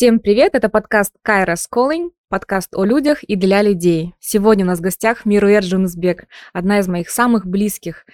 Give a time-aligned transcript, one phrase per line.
[0.00, 4.14] Всем привет, это подкаст Кайра Calling, подкаст о людях и для людей.
[4.18, 8.06] Сегодня у нас в гостях Мируэр Джунсбек, одна из моих самых близких,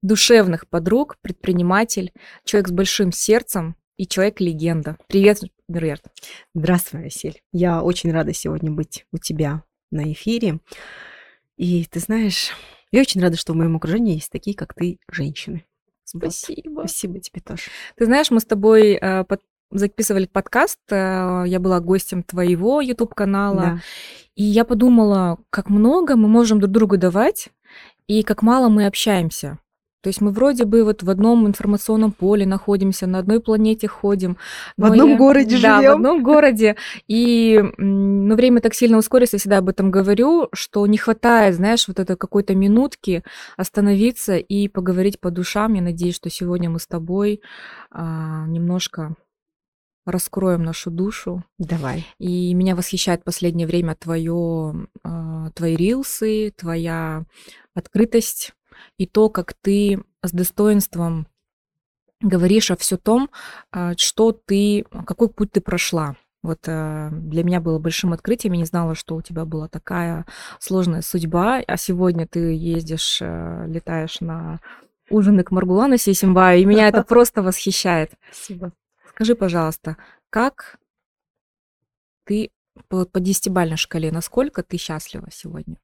[0.00, 4.96] душевных подруг, предприниматель, человек с большим сердцем и человек-легенда.
[5.06, 6.00] Привет, Мируэр.
[6.54, 7.42] Здравствуй, Асель.
[7.52, 10.60] Я очень рада сегодня быть у тебя на эфире.
[11.58, 12.52] И ты знаешь,
[12.90, 15.66] я очень рада, что в моем окружении есть такие, как ты, женщины.
[16.04, 16.70] Спасибо.
[16.70, 16.88] Вот.
[16.88, 17.64] Спасибо тебе тоже.
[17.96, 19.42] Ты знаешь, мы с тобой э, под,
[19.74, 23.78] записывали подкаст, э, я была гостем твоего YouTube-канала, да.
[24.36, 27.50] и я подумала, как много мы можем друг другу давать,
[28.06, 29.58] и как мало мы общаемся.
[30.04, 34.36] То есть мы вроде бы вот в одном информационном поле находимся, на одной планете ходим.
[34.76, 35.92] В одном я, городе да, живем.
[35.92, 36.76] в одном городе.
[37.08, 41.88] И ну, время так сильно ускорилось, я всегда об этом говорю, что не хватает, знаешь,
[41.88, 43.24] вот это какой-то минутки
[43.56, 45.72] остановиться и поговорить по душам.
[45.72, 47.40] Я надеюсь, что сегодня мы с тобой
[47.90, 49.14] а, немножко
[50.04, 51.44] раскроем нашу душу.
[51.58, 52.06] Давай.
[52.18, 57.24] И меня восхищает в последнее время твое, э, твои рилсы, твоя
[57.74, 58.52] открытость
[58.98, 61.26] и то, как ты с достоинством
[62.20, 63.30] говоришь о все том,
[63.72, 66.16] э, что ты, какой путь ты прошла.
[66.42, 70.26] Вот э, для меня было большим открытием, я не знала, что у тебя была такая
[70.60, 74.60] сложная судьба, а сегодня ты ездишь, летаешь на
[75.08, 78.12] ужины к Маргулану Сисимбаю, и меня это просто восхищает.
[78.30, 78.72] Спасибо.
[79.14, 79.96] Скажи, пожалуйста,
[80.28, 80.78] как
[82.24, 82.50] ты
[82.88, 85.76] по, по десятибалльной шкале, насколько ты счастлива сегодня?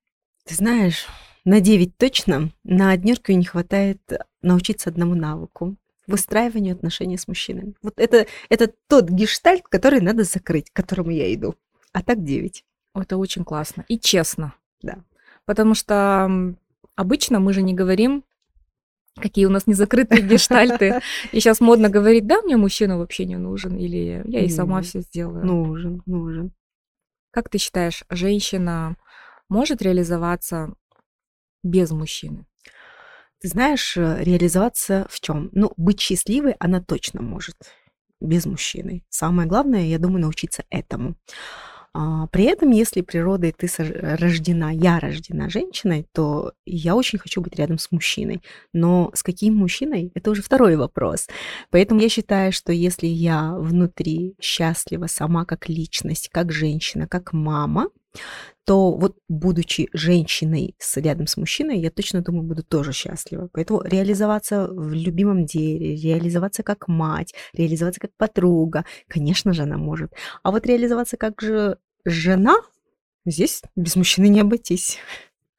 [0.44, 1.06] Ты знаешь,
[1.44, 4.00] на 9 точно, на однерку не хватает
[4.42, 5.76] научиться одному навыку
[6.08, 7.74] выстраиванию отношений с мужчинами.
[7.82, 11.54] Вот это, это тот гештальт, который надо закрыть, к которому я иду.
[11.92, 12.64] А так 9.
[12.96, 14.54] Это очень классно и честно.
[14.82, 15.04] Да.
[15.44, 16.56] Потому что
[16.96, 18.24] обычно мы же не говорим
[19.16, 21.00] какие у нас незакрытые гештальты.
[21.32, 25.00] И сейчас модно говорить, да, мне мужчина вообще не нужен, или я и сама все
[25.00, 25.44] сделаю.
[25.44, 26.52] Нужен, нужен.
[27.30, 28.96] Как ты считаешь, женщина
[29.48, 30.74] может реализоваться
[31.62, 32.46] без мужчины?
[33.40, 35.48] Ты знаешь, э, реализоваться в чем?
[35.52, 37.56] Ну, быть счастливой она точно может
[38.20, 39.02] без мужчины.
[39.08, 41.14] Самое главное, я думаю, научиться этому.
[41.92, 47.56] А, при этом, если природой ты рождена, я рождена женщиной, то я очень хочу быть
[47.56, 48.42] рядом с мужчиной.
[48.72, 51.26] Но с каким мужчиной, это уже второй вопрос.
[51.70, 57.88] Поэтому я считаю, что если я внутри счастлива сама как личность, как женщина, как мама,
[58.64, 63.48] то вот будучи женщиной с, рядом с мужчиной, я точно думаю, буду тоже счастлива.
[63.52, 70.12] Поэтому реализоваться в любимом деле, реализоваться как мать, реализоваться как подруга, конечно же, она может.
[70.42, 72.54] А вот реализоваться как же жена,
[73.26, 74.98] здесь без мужчины не обойтись.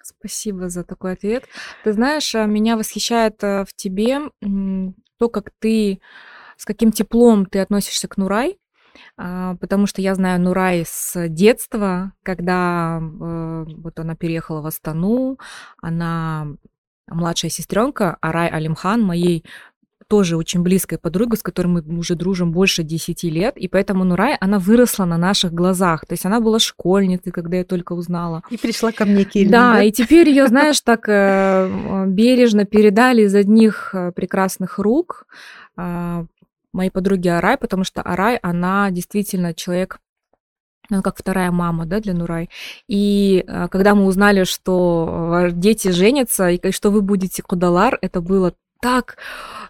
[0.04, 1.46] Спасибо за такой ответ.
[1.84, 4.20] Ты знаешь, а, меня восхищает э, в тебе
[5.18, 6.00] то, как ты,
[6.58, 8.58] с каким теплом ты относишься к Нурай,
[9.16, 15.38] потому что я знаю Нурай с детства, когда э, вот она переехала в Астану,
[15.82, 16.48] она
[17.08, 19.46] младшая сестренка Арай Алимхан, моей
[20.12, 24.36] тоже очень близкой подругой, с которой мы уже дружим больше 10 лет, и поэтому Нурай,
[24.42, 28.44] она выросла на наших глазах, то есть она была школьницей, когда я только узнала.
[28.50, 29.50] И пришла ко мне Кирилл.
[29.50, 29.84] Да, да?
[29.84, 35.28] и теперь ее, знаешь, так э, бережно передали из одних э, прекрасных рук
[35.78, 36.26] а,
[36.74, 40.00] моей подруги Арай, потому что Арай, она действительно человек
[40.90, 42.50] ну, как вторая мама, да, для Нурай.
[42.88, 48.20] И э, когда мы узнали, что э, дети женятся, и что вы будете Кудалар, это
[48.20, 49.18] было так...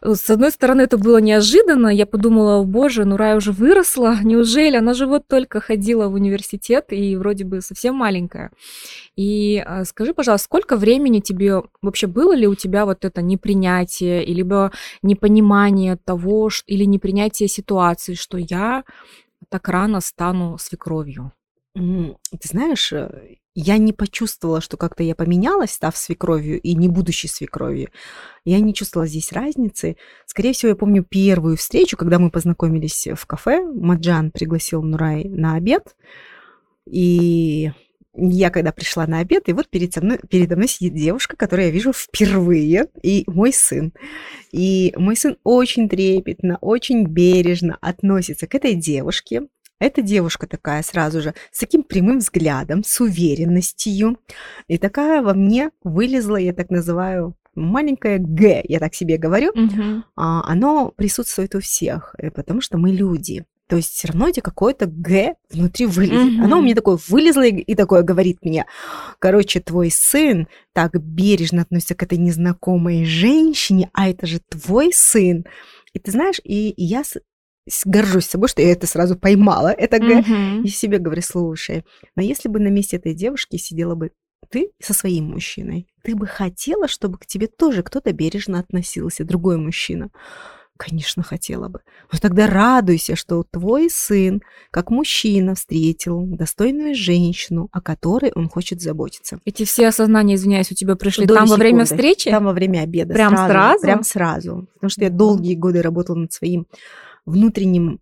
[0.03, 1.87] С одной стороны, это было неожиданно.
[1.89, 4.15] Я подумала, боже, Нурай уже выросла.
[4.23, 4.75] Неужели?
[4.77, 8.49] Она же вот только ходила в университет и вроде бы совсем маленькая.
[9.15, 11.61] И а, скажи, пожалуйста, сколько времени тебе...
[11.83, 14.71] Вообще было ли у тебя вот это непринятие, либо
[15.03, 18.83] непонимание того, или непринятие ситуации, что я
[19.49, 21.31] так рано стану свекровью?
[21.73, 27.27] Ты знаешь, э, я не почувствовала, что как-то я поменялась, став свекровью и не будущей
[27.27, 27.89] свекровью.
[28.45, 29.97] Я не чувствовала здесь разницы.
[30.25, 33.63] Скорее всего, я помню первую встречу, когда мы познакомились в кафе.
[33.63, 35.95] Маджан пригласил Нурай на обед.
[36.85, 37.71] И
[38.13, 41.71] я когда пришла на обед, и вот перед мной, передо мной сидит девушка, которую я
[41.71, 43.93] вижу впервые, и мой сын.
[44.51, 49.43] И мой сын очень трепетно, очень бережно относится к этой девушке,
[49.81, 54.19] эта девушка такая сразу же, с таким прямым взглядом, с уверенностью.
[54.67, 60.03] И такая во мне вылезла, я так называю, маленькое Г, я так себе говорю, угу.
[60.15, 63.43] а, оно присутствует у всех, э, потому что мы люди.
[63.67, 66.33] То есть все равно эти какое-то Г внутри вылезет.
[66.33, 66.43] Угу.
[66.43, 68.65] Оно у меня такое вылезло и, и такое говорит мне.
[69.17, 75.45] Короче, твой сын так бережно относится к этой незнакомой женщине, а это же твой сын.
[75.93, 77.03] И ты знаешь, и, и я
[77.85, 80.63] горжусь собой, что я это сразу поймала, это Г, Мгм.
[80.63, 81.83] и себе говорю, слушай,
[82.15, 84.11] но если бы на месте этой девушки сидела бы
[84.49, 89.57] ты со своим мужчиной, ты бы хотела, чтобы к тебе тоже кто-то бережно относился, другой
[89.57, 90.09] мужчина?
[90.77, 91.81] Конечно, хотела бы.
[92.11, 94.41] Но тогда радуйся, что твой сын,
[94.71, 99.39] как мужчина, встретил достойную женщину, о которой он хочет заботиться.
[99.45, 101.95] Эти все осознания, извиняюсь, у тебя пришли Доли там во время секунды.
[102.11, 102.31] встречи?
[102.31, 103.13] Там во время обеда.
[103.13, 103.81] Прям же, сразу?
[103.83, 104.67] Прям сразу.
[104.73, 105.17] Потому что я Мгм.
[105.17, 106.65] долгие годы работала над своим
[107.25, 107.99] внутренним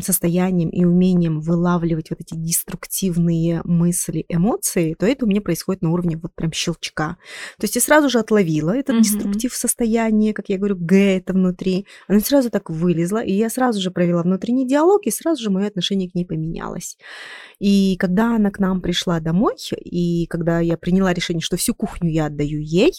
[0.00, 5.90] состоянием и умением вылавливать вот эти деструктивные мысли, эмоции, то это у меня происходит на
[5.90, 7.16] уровне вот прям щелчка.
[7.58, 9.02] То есть я сразу же отловила этот Мгм.
[9.02, 11.86] деструктив состояния, как я говорю, Г это внутри.
[12.08, 15.66] Она сразу так вылезла, и я сразу же провела внутренний диалог, и сразу же мое
[15.66, 16.96] отношение к ней поменялось.
[17.58, 22.10] И когда она к нам пришла домой, и когда я приняла решение, что всю кухню
[22.10, 22.92] я отдаю ей,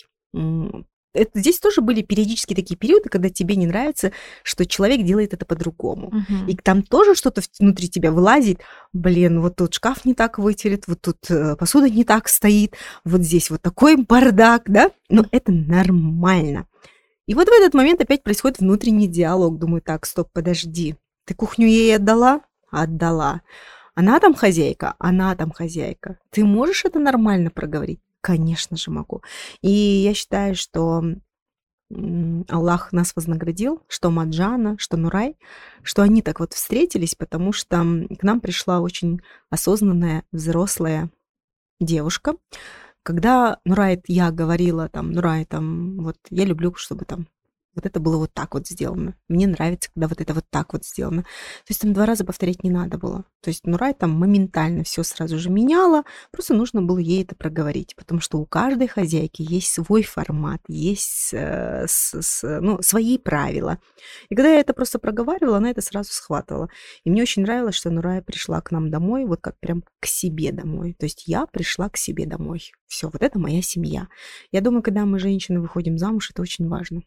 [1.13, 4.11] это, здесь тоже были периодически такие периоды, когда тебе не нравится,
[4.43, 6.11] что человек делает это по-другому.
[6.11, 6.47] Мгм.
[6.47, 8.61] И там тоже что-то внутри тебя вылазит.
[8.93, 13.21] Блин, вот тут шкаф не так вытерет, вот тут э, посуда не так стоит, вот
[13.21, 14.91] здесь вот такой бардак, да?
[15.09, 16.67] Но это нормально.
[17.27, 19.57] И вот в этот момент опять происходит внутренний диалог.
[19.57, 20.95] Думаю, так, стоп, подожди.
[21.25, 22.41] Ты кухню ей отдала?
[22.69, 23.41] Отдала.
[23.95, 24.95] Она там хозяйка?
[24.99, 26.17] Она там хозяйка.
[26.29, 27.99] Ты можешь это нормально проговорить?
[28.21, 29.21] Конечно же могу.
[29.61, 31.03] И я считаю, что
[32.47, 35.37] Аллах нас вознаградил, что Маджана, что Нурай,
[35.81, 41.09] что они так вот встретились, потому что к нам пришла очень осознанная, взрослая
[41.79, 42.35] девушка.
[43.03, 47.27] Когда Нурай, я говорила там, Нурай, там, вот я люблю, чтобы там
[47.75, 49.15] вот это было вот так вот сделано.
[49.29, 51.23] Мне нравится, когда вот это вот так вот сделано.
[51.23, 53.23] То есть там два раза повторять не надо было.
[53.41, 57.95] То есть Нурай там моментально все сразу же меняла, просто нужно было ей это проговорить,
[57.95, 63.79] потому что у каждой хозяйки есть свой формат, есть э, с- с- ну, свои правила.
[64.29, 66.69] И когда я это просто проговаривала, она это сразу схватывала.
[67.03, 70.51] И мне очень нравилось, что Нурая пришла к нам домой, вот как прям к себе
[70.51, 70.95] домой.
[70.99, 72.71] То есть я пришла к себе домой.
[72.87, 74.07] Все, вот это моя семья.
[74.51, 77.01] Я думаю, когда мы, женщины, выходим замуж, это очень важно.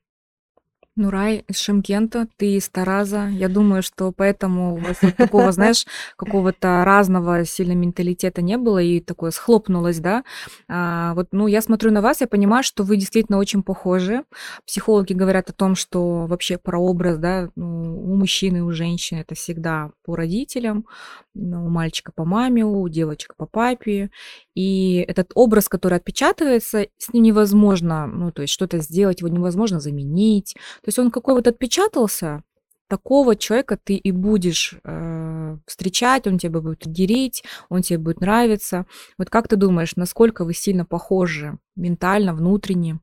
[0.96, 3.26] Нурай из Шимкента, ты из Тараза.
[3.26, 5.86] Я думаю, что поэтому у вас вот такого, знаешь,
[6.16, 10.22] какого-то разного сильно менталитета не было и такое схлопнулось, да.
[10.68, 14.22] А, вот, ну, я смотрю на вас, я понимаю, что вы действительно очень похожи.
[14.66, 19.90] Психологи говорят о том, что вообще прообраз, да, ну, у мужчины у женщины это всегда
[20.04, 20.86] по родителям,
[21.34, 24.10] ну, у мальчика по маме, у девочек по папе.
[24.54, 29.80] И этот образ, который отпечатывается, с ним невозможно, ну, то есть что-то сделать, его невозможно
[29.80, 30.54] заменить.
[30.54, 32.42] То есть он какой вот отпечатался,
[32.88, 38.86] такого человека ты и будешь э, встречать, он тебя будет триггерить, он тебе будет нравиться.
[39.18, 43.00] Вот как ты думаешь, насколько вы сильно похожи ментально, внутренне?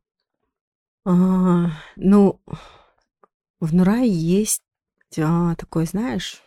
[1.04, 2.40] А, ну,
[3.60, 4.62] в Нурае есть
[5.18, 6.42] а, такое, знаешь,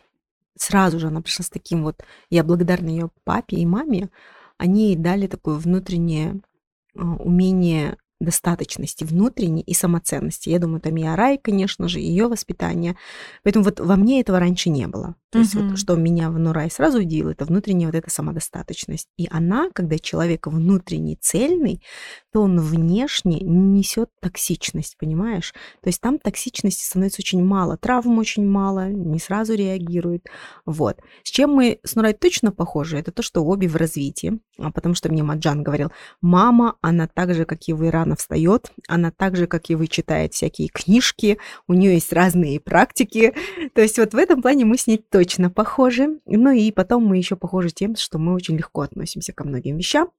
[0.57, 4.09] сразу же она пришла с таким вот, я благодарна ее папе и маме,
[4.57, 6.41] они дали такое внутреннее
[6.95, 10.49] а, умение достаточности внутренней и самоценности.
[10.49, 12.95] Я думаю, там и Арай, конечно же, ее воспитание.
[13.43, 15.15] Поэтому вот во мне этого раньше не было.
[15.35, 19.09] То есть вот что меня в Нурай сразу удивило, это внутренняя вот эта самодостаточность.
[19.17, 21.81] И она, когда человек внутренний цельный,
[22.31, 25.53] то он внешне несет токсичность, понимаешь?
[25.81, 30.27] То есть там токсичности становится очень мало, травм очень мало, не сразу реагирует.
[30.65, 31.01] Вот.
[31.23, 34.39] С чем мы с Нурай точно похожи, это то, что обе в развитии.
[34.57, 38.71] А Потому что мне Маджан говорил, мама, она так же, как и вы, рано встает,
[38.87, 43.33] она так же, как и вы, читает всякие книжки, у нее есть разные практики.
[43.73, 46.19] То есть вот в этом плане мы с ней точно похожи.
[46.25, 50.09] Ну и потом мы еще похожи тем, что мы очень легко относимся ко многим вещам.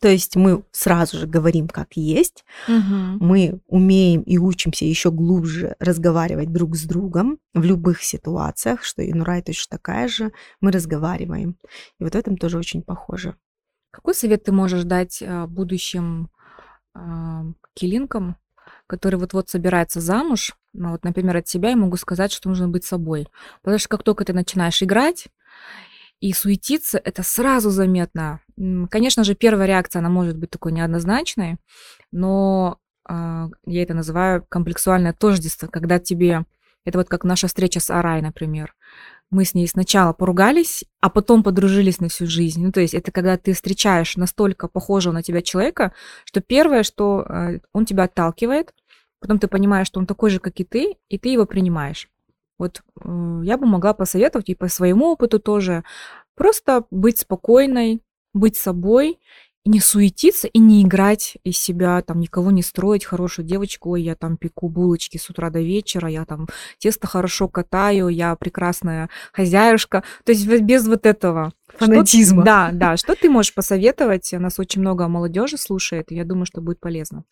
[0.00, 3.18] То есть мы сразу же говорим, как есть, Мгм.
[3.20, 9.12] мы умеем и учимся еще глубже разговаривать друг с другом в любых ситуациях, что и
[9.12, 11.56] Нурай точно такая же, мы разговариваем.
[11.98, 13.36] И вот в этом тоже очень похоже.
[13.90, 16.30] Какой совет ты можешь дать а, будущим
[16.94, 18.36] а, килинкам,
[18.86, 20.56] которые вот-вот собираются замуж?
[20.72, 23.28] Ну, вот, например, от себя я могу сказать, что нужно быть собой.
[23.62, 25.26] Потому что как только ты начинаешь играть
[26.20, 28.40] и суетиться, это сразу заметно.
[28.90, 31.56] Конечно же, первая реакция, она может быть такой неоднозначной,
[32.10, 36.44] но а, я это называю комплексуальное тождество, когда тебе...
[36.84, 38.74] Это вот как наша встреча с Арай, например.
[39.30, 42.64] Мы с ней сначала поругались, а потом подружились на всю жизнь.
[42.64, 45.92] Ну, то есть это когда ты встречаешь настолько похожего на тебя человека,
[46.24, 48.74] что первое, что э, он тебя отталкивает,
[49.22, 52.10] потом ты понимаешь, что он такой же, как и ты, и ты его принимаешь.
[52.58, 55.84] Вот э, я бы могла посоветовать и по своему опыту тоже
[56.34, 58.02] просто быть спокойной,
[58.34, 59.18] быть собой
[59.64, 64.16] не суетиться и не играть из себя, там, никого не строить, хорошую девочку, ой, я
[64.16, 66.48] там пеку булочки с утра до вечера, я там
[66.78, 70.02] тесто хорошо катаю, я прекрасная хозяюшка.
[70.24, 72.42] То есть без вот этого фанатизма.
[72.42, 72.96] Что, да, да.
[72.96, 74.32] Что ты можешь посоветовать?
[74.32, 77.24] Нас очень много молодежи слушает, и я думаю, что будет полезно.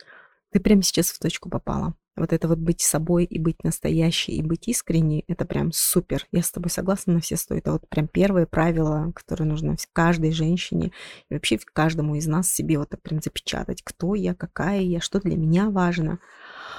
[0.53, 1.95] Ты прямо сейчас в точку попала.
[2.17, 6.27] Вот это вот быть собой и быть настоящей, и быть искренней, это прям супер.
[6.33, 7.55] Я с тобой согласна на все сто.
[7.55, 10.93] Это вот прям первые правила, которые нужно каждой женщине
[11.31, 13.83] и вообще каждому из нас себе вот так прям запечатать.
[13.83, 16.19] Кто я, какая я, что для меня важно.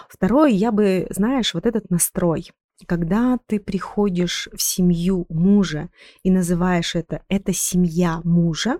[0.09, 2.51] Второе, я бы, знаешь, вот этот настрой.
[2.85, 5.89] Когда ты приходишь в семью мужа
[6.23, 8.79] и называешь это «это семья мужа»,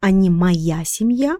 [0.00, 1.38] а не моя семья,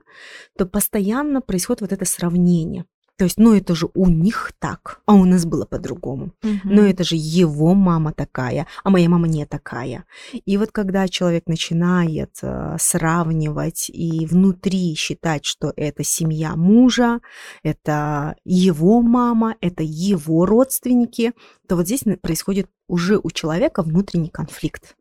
[0.57, 2.85] то постоянно происходит вот это сравнение.
[3.21, 6.33] То есть, ну это же у них так, а у нас было по-другому.
[6.43, 6.61] Угу.
[6.65, 10.07] Но это же его мама такая, а моя мама не такая.
[10.47, 17.21] И вот когда человек начинает э, сравнивать и внутри считать, что это семья мужа,
[17.63, 21.35] это его мама, это его родственники,
[21.69, 24.97] то вот здесь происходит уже у человека внутренний конфликт.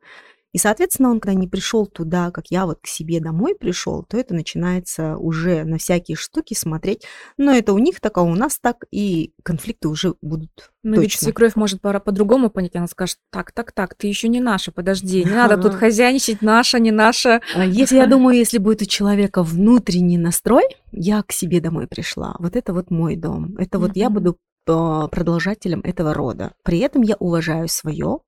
[0.51, 4.17] И, соответственно, он, когда не пришел туда, как я вот к себе домой пришел, то
[4.17, 7.05] это начинается уже на всякие штуки смотреть.
[7.37, 11.01] Но это у них так, а у нас так, и конфликты уже будут но точно.
[11.01, 12.75] ведь свекровь может по-другому понять.
[12.75, 16.79] Она скажет, так, так, так, ты еще не наша, подожди, не надо тут хозяйничать, наша,
[16.79, 17.41] не наша.
[17.55, 22.35] А если, я думаю, если будет у человека внутренний настрой, я к себе домой пришла,
[22.39, 24.37] вот это вот мой дом, это вот я буду
[24.67, 26.53] а, продолжателем этого рода.
[26.63, 28.19] При этом я уважаю свое,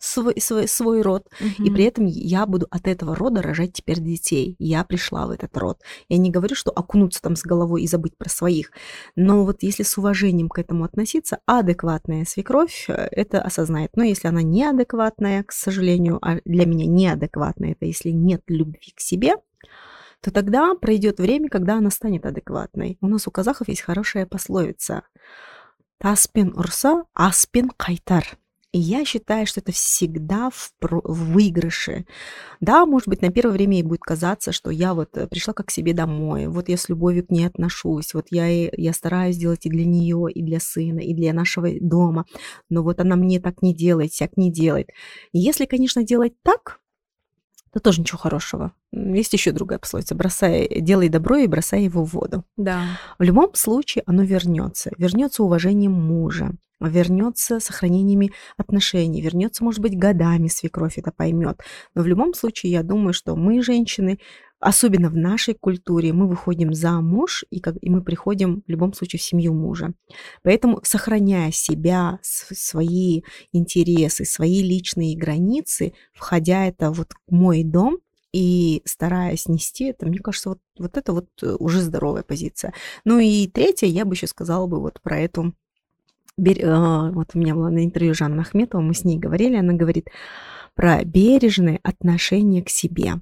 [0.00, 1.64] свой, свой, свой род, угу.
[1.64, 4.56] и при этом я буду от этого рода рожать теперь детей.
[4.58, 5.80] Я пришла в этот род.
[6.08, 8.72] Я не говорю, что окунуться там с головой и забыть про своих,
[9.14, 13.90] но вот если с уважением к этому относиться, адекватная свекровь э, это осознает.
[13.94, 19.00] Но если она неадекватная, к сожалению, а для меня неадекватная, это если нет любви к
[19.00, 19.34] себе,
[20.20, 22.98] то тогда пройдет время, когда она станет адекватной.
[23.00, 25.02] У нас у казахов есть хорошая пословица.
[25.98, 28.38] Таспин урса, аспин кайтар.
[28.72, 32.04] И я считаю, что это всегда в, про- в выигрыше.
[32.60, 35.68] Да, может быть, на первое время ей будет казаться, что я вот э, пришла как
[35.68, 39.66] к себе домой, вот я с любовью к ней отношусь, вот я, я стараюсь сделать
[39.66, 42.26] и для нее, и для сына, и для нашего дома,
[42.70, 44.90] но вот она мне так не делает, всяк не делает.
[45.32, 46.79] И если, конечно, делать так,
[47.72, 48.72] то тоже ничего хорошего.
[48.92, 50.14] Есть еще другая пословица.
[50.14, 52.44] Бросай, делай добро и бросай его в воду.
[52.56, 52.82] Да.
[53.18, 54.90] В любом случае оно вернется.
[54.98, 61.60] Вернется уважением мужа, вернется сохранениями отношений, вернется, может быть, годами свекровь это поймет.
[61.94, 64.18] Но в любом случае, я думаю, что мы, женщины,
[64.60, 68.92] особенно в нашей культуре, мы выходим за муж, и, как, и мы приходим в любом
[68.92, 69.94] случае в семью мужа.
[70.42, 77.98] Поэтому, сохраняя себя, свои интересы, свои личные границы, входя это вот в мой дом,
[78.32, 82.72] и стараясь нести это, мне кажется, вот, вот это вот э, уже здоровая позиция.
[83.04, 85.52] Ну и третье, я бы еще сказала бы вот про эту
[86.38, 90.08] а, вот у меня было на интервью Жанна Ахметова, мы с ней говорили, она говорит
[90.74, 93.14] про бережное отношение к себе.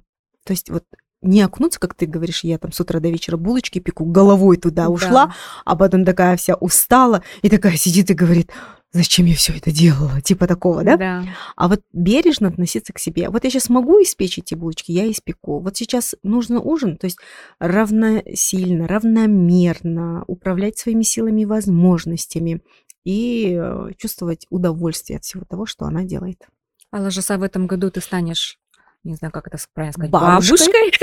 [0.45, 0.85] То есть вот
[1.21, 4.89] не окунуться, как ты говоришь, я там с утра до вечера булочки пеку, головой туда
[4.89, 5.35] ушла, да.
[5.65, 8.51] а потом такая вся устала и такая сидит и говорит,
[8.91, 10.97] зачем я все это делала, типа такого, да?
[10.97, 11.23] Да.
[11.55, 13.29] А вот бережно относиться к себе.
[13.29, 15.59] Вот я сейчас могу испечь эти булочки, я испеку.
[15.59, 17.19] Вот сейчас нужно ужин, то есть
[17.59, 22.61] равносильно, равномерно управлять своими силами и возможностями
[23.03, 26.47] и э, чувствовать удовольствие от всего того, что она делает.
[26.93, 28.57] Алла Жаса, в этом году ты станешь
[29.03, 30.93] не знаю, как это правильно сказать, бабушкой,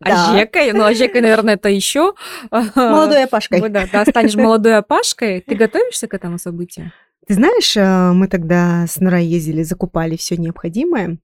[0.00, 2.14] ажекой, ну, ажекой, наверное, это еще...
[2.50, 3.68] Молодой опашкой.
[3.68, 5.40] Да, да, станешь молодой опашкой.
[5.40, 6.92] Ты готовишься к этому событию?
[7.26, 11.18] Ты знаешь, э, мы тогда с Нурой ездили, закупали все необходимое.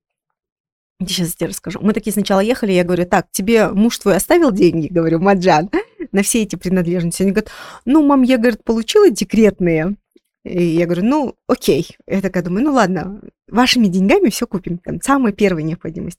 [1.01, 1.81] Сейчас я тебе расскажу.
[1.83, 5.71] Мы такие сначала ехали, я говорю, так, тебе муж твой оставил деньги, говорю, Маджан,
[6.13, 7.23] на все эти принадлежности.
[7.23, 7.51] Они говорят,
[7.85, 9.97] ну, мам, я, говорит, получила декретные.
[10.45, 11.97] И я говорю, ну, окей.
[12.07, 16.19] Я такая думаю, ну ладно, вашими деньгами все купим, там, самая первая необходимость.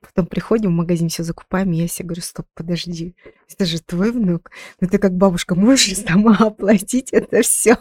[0.00, 3.14] Потом приходим в магазин, все закупаем, и я себе говорю, стоп, подожди,
[3.48, 4.50] это же твой внук,
[4.80, 7.76] ну ты как бабушка можешь сама оплатить это все.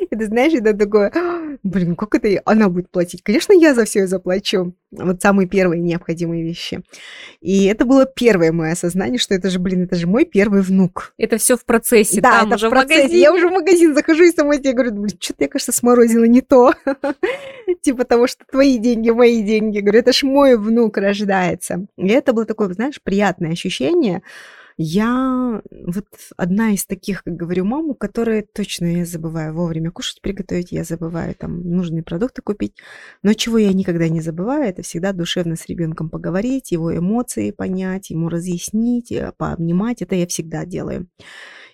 [0.00, 1.12] И ты знаешь, это такое,
[1.62, 3.22] блин, как это она будет платить?
[3.22, 4.74] Конечно, я за все заплачу.
[4.90, 6.80] Вот самые первые необходимые вещи.
[7.40, 11.12] И это было первое мое осознание, что это же, блин, это же мой первый внук.
[11.18, 12.22] Это все в процессе.
[12.22, 13.02] Да, там это уже в процессе.
[13.02, 13.20] Магазин.
[13.20, 16.40] Я уже в магазин захожу и сама тебе говорю, блин, что-то я, кажется, сморозила не
[16.40, 16.72] то.
[17.82, 19.80] Типа того, что твои деньги, мои деньги.
[19.80, 21.86] Говорю, это ж мой внук рождается.
[21.98, 24.22] И это было такое, знаешь, приятное ощущение,
[24.80, 26.06] Я вот
[26.36, 30.84] одна из таких, как говорю, мам, у которой точно я забываю вовремя кушать, приготовить, я
[30.84, 32.76] забываю там нужные продукты купить.
[33.24, 38.10] Но чего я никогда не забываю, это всегда душевно с ребенком поговорить, его эмоции понять,
[38.10, 40.00] ему разъяснить, э, пообнимать.
[40.00, 41.08] Это я всегда делаю.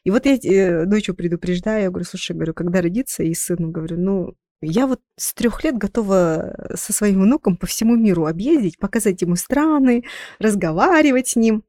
[0.04, 3.98] И вот я э, дочь предупреждаю, я говорю, слушай, говорю, когда родится, и сыну говорю,
[3.98, 8.78] ну, я вот с трех лет готова э, со своим внуком по всему миру объездить,
[8.78, 10.04] показать ему страны,
[10.38, 11.64] разговаривать с ним.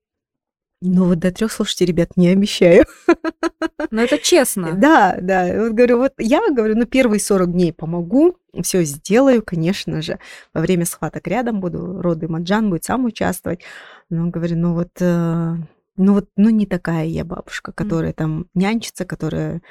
[0.87, 2.85] Но вот до трех, слушайте, ребят, не обещаю.
[3.91, 4.73] Но это честно.
[4.73, 5.47] Да, да.
[5.63, 10.19] Вот говорю, вот я говорю, ну первые 40 дней помогу, все сделаю, конечно же.
[10.53, 13.61] Во время схваток рядом буду, роды Маджан будет сам участвовать.
[14.09, 15.55] Но говорю, ну вот, э,
[15.97, 18.15] ну вот, ну не такая я бабушка, которая mm.
[18.15, 19.61] там нянчится, которая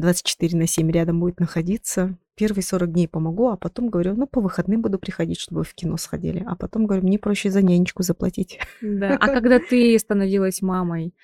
[0.00, 4.40] 24 на 7 рядом будет находиться первые 40 дней помогу, а потом говорю, ну, по
[4.40, 6.44] выходным буду приходить, чтобы в кино сходили.
[6.46, 8.58] А потом говорю, мне проще за нянечку заплатить.
[8.82, 9.16] Да.
[9.20, 11.14] А когда ты становилась мамой,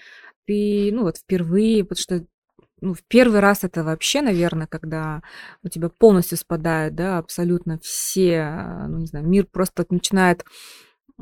[0.46, 2.26] ты, ну, вот впервые, потому что
[2.80, 5.22] ну, в первый раз это вообще, наверное, когда
[5.62, 10.44] у тебя полностью спадает, да, абсолютно все, ну, не знаю, мир просто начинает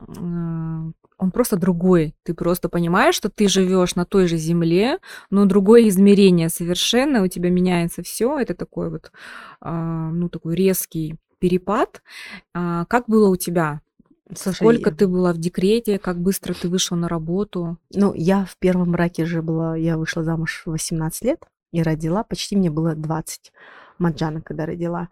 [0.08, 2.14] он просто другой.
[2.22, 4.98] Ты просто понимаешь, что ты живешь на той же земле,
[5.30, 8.38] но другое измерение совершенно, у тебя меняется все.
[8.38, 9.12] Это такой вот,
[9.60, 12.02] а, ну, такой резкий перепад.
[12.54, 13.82] А, как было у тебя?
[14.34, 17.76] Слушай, Сколько ты была в декрете, как быстро ты вышла на работу?
[17.92, 22.22] Ну, я в первом браке же была, я вышла замуж в 18 лет и родила,
[22.22, 23.52] почти мне было 20,
[23.98, 25.08] Маджана, когда родила.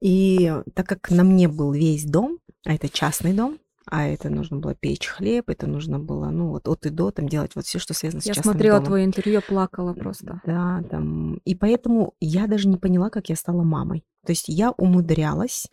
[0.00, 4.58] И так как на мне был весь дом, а это частный дом, а это нужно
[4.58, 7.78] было печь хлеб, это нужно было, ну, вот от и до, там делать вот все,
[7.78, 8.86] что связано с Я смотрела домом.
[8.86, 10.40] твое интервью, плакала просто.
[10.44, 14.04] Да, там, и поэтому я даже не поняла, как я стала мамой.
[14.24, 15.66] То есть я умудрялась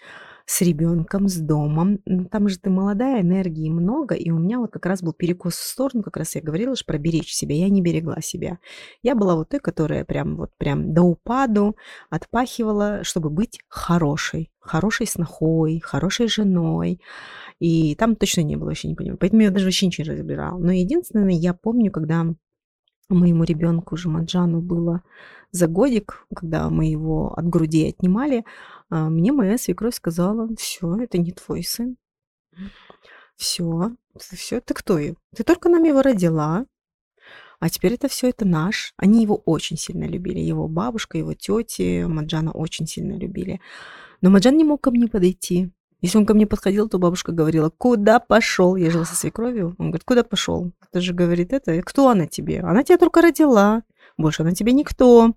[0.46, 2.00] с ребенком, с домом.
[2.32, 5.66] Там же ты молодая, энергии много, и у меня вот как раз был перекос в
[5.66, 7.56] сторону, как раз я говорила, что проберечь себя.
[7.56, 8.60] Я не берегла себя.
[9.04, 11.76] Я была вот той, которая прям вот прям до упаду
[12.10, 17.00] отпахивала, чтобы быть хорошей, хорошей снохой, хорошей женой.
[17.60, 19.18] И там точно не было, вообще не понимаю.
[19.20, 20.58] Поэтому я даже вообще ничего не разбирала.
[20.58, 22.26] Но единственное, я помню, когда
[23.10, 25.02] моему ребенку Жамаджану было
[25.52, 28.46] за годик, когда мы его от груди отнимали,
[28.92, 31.98] а, мне моя свекровь сказала, все, это не твой сын.
[33.36, 35.00] Все, все, ты кто?
[35.00, 36.66] Ты только нам его родила,
[37.62, 38.94] а теперь это все это наш.
[38.98, 40.40] Они его очень сильно любили.
[40.40, 43.62] Его бабушка, его тети Маджана очень сильно любили.
[44.22, 45.72] Но Маджан не мог ко мне подойти.
[46.02, 48.76] Если он ко мне подходил, то бабушка говорила, куда пошел?
[48.76, 49.76] Я жила со свекровью.
[49.78, 50.72] Он говорит, куда пошел?
[50.90, 52.62] Это же говорит это, кто она тебе?
[52.62, 53.84] Она тебя только родила.
[54.18, 55.36] Больше она тебе никто.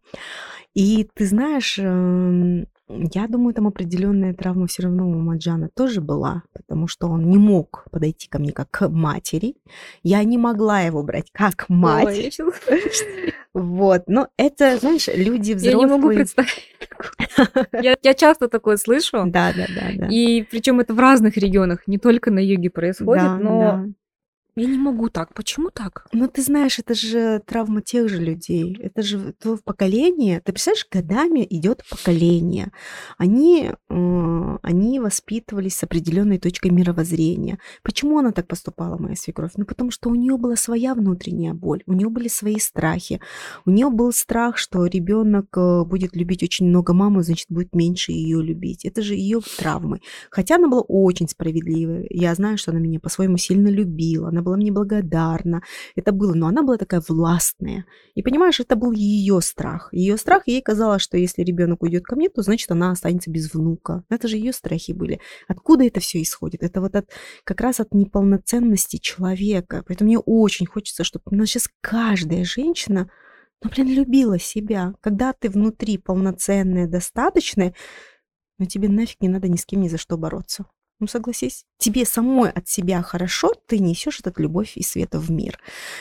[0.72, 6.42] И ты знаешь, эм, я думаю, там определенная травма все равно у Маджана тоже была,
[6.52, 9.56] потому что он не мог подойти ко мне как к матери.
[10.02, 12.38] Я не могла его брать как мать.
[12.68, 15.72] Ой, вот, но это, знаешь, люди взрослые.
[15.72, 16.74] Я не могу представить.
[17.72, 19.24] Я, я часто такое слышу.
[19.26, 20.06] Да, да, да, да.
[20.08, 23.86] И причем это в разных регионах, не только на юге происходит, да, но да.
[24.56, 25.34] Я не могу так.
[25.34, 26.06] Почему так?
[26.12, 28.76] Ну, ты знаешь, это же травма тех же людей.
[28.80, 30.40] Это же то поколение.
[30.44, 32.70] Ты представляешь, годами идет поколение.
[33.18, 37.58] Они, э, они воспитывались с определенной точкой мировоззрения.
[37.82, 39.52] Почему она так поступала, моя свекровь?
[39.56, 43.20] Ну, потому что у нее была своя внутренняя боль, у нее были свои страхи.
[43.66, 48.12] У нее был страх, что ребенок э, будет любить очень много маму, значит, будет меньше
[48.12, 48.84] ее любить.
[48.84, 50.00] Это же ее травмы.
[50.30, 52.06] Хотя она была очень справедливой.
[52.10, 54.28] Я знаю, что она меня по-своему сильно любила.
[54.28, 55.62] Она была мне благодарна.
[55.96, 57.86] Это было, но она была такая властная.
[58.14, 59.88] И понимаешь, это был ее страх.
[59.92, 63.52] Ее страх, ей казалось, что если ребенок уйдет ко мне, то значит она останется без
[63.52, 64.04] внука.
[64.08, 65.20] Это же ее страхи были.
[65.48, 66.62] Откуда это все исходит?
[66.62, 67.10] Это вот от,
[67.44, 69.82] как раз от неполноценности человека.
[69.86, 73.10] Поэтому мне очень хочется, чтобы у нас сейчас каждая женщина
[73.62, 74.94] ну, блин, любила себя.
[75.00, 77.74] Когда ты внутри полноценная, достаточная,
[78.58, 80.66] но тебе нафиг не надо ни с кем ни за что бороться.
[81.00, 85.58] Ну, согласись, тебе самой от себя хорошо, ты несешь этот любовь и света в мир.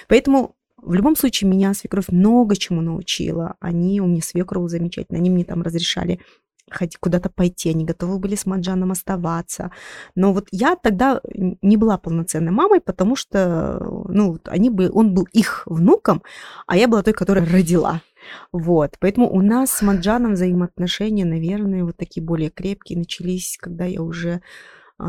[0.07, 3.55] Поэтому в любом случае меня свекровь много чему научила.
[3.59, 6.19] Они у меня свекровь замечательно, они мне там разрешали
[6.71, 9.71] хоть куда-то пойти, они готовы были с Маджаном оставаться.
[10.15, 11.21] Но вот я тогда
[11.61, 16.23] не была полноценной мамой, потому что, ну, они бы, он был их внуком,
[16.65, 18.01] а я была той, которая родила.
[18.51, 24.01] Вот, поэтому у нас с Маджаном взаимоотношения, наверное, вот такие более крепкие начались, когда я
[24.01, 24.41] уже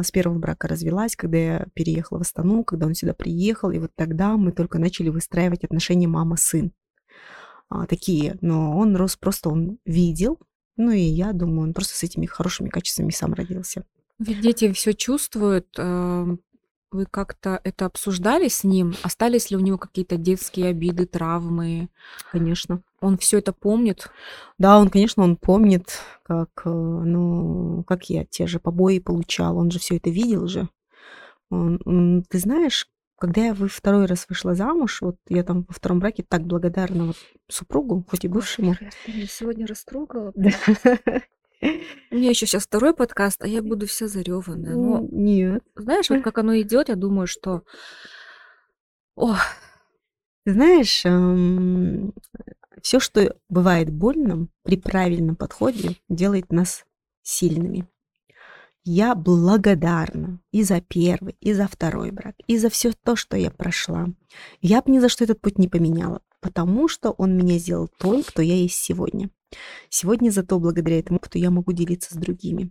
[0.02, 3.90] с первого брака развелась, когда я переехала в Астану, когда он сюда приехал, и вот
[3.94, 6.72] тогда мы только начали выстраивать отношения мама-сын.
[7.68, 10.38] А, такие, но он рос просто, он видел,
[10.76, 13.84] ну и я думаю, он просто с этими хорошими качествами сам родился.
[14.18, 16.40] Ведь дети все чувствуют, эм,
[16.94, 18.94] вы как-то это обсуждали с ним?
[19.02, 21.88] Остались ли у него какие-то детские обиды, травмы?
[22.30, 22.82] Конечно.
[23.04, 24.08] Он все это помнит?
[24.56, 29.58] Да, он, конечно, он помнит, как, э, ну, как я те же побои получал.
[29.58, 30.70] Он же все это видел же.
[31.50, 32.88] Он, он, ты знаешь,
[33.18, 37.16] когда я второй раз вышла замуж, вот я там во втором браке так благодарна вот
[37.46, 38.74] супругу, хоть и бывшему.
[39.04, 40.32] Ты меня сегодня растрогала.
[40.40, 44.74] У меня еще сейчас второй подкаст, а я буду вся зареванная.
[44.74, 45.62] Но, Ну, Нет.
[45.76, 47.64] знаешь, вот как оно идет, я думаю, что...
[49.14, 49.38] Ох,
[50.46, 51.04] Ты знаешь,
[52.84, 56.84] все, что бывает больным, при правильном подходе делает нас
[57.22, 57.88] сильными.
[58.84, 63.50] Я благодарна и за первый, и за второй брак, и за все то, что я
[63.50, 64.08] прошла.
[64.60, 68.22] Я бы ни за что этот путь не поменяла, потому что он меня сделал той,
[68.22, 69.30] кто я есть сегодня.
[69.88, 72.70] Сегодня зато благодаря этому, кто я могу делиться с другими.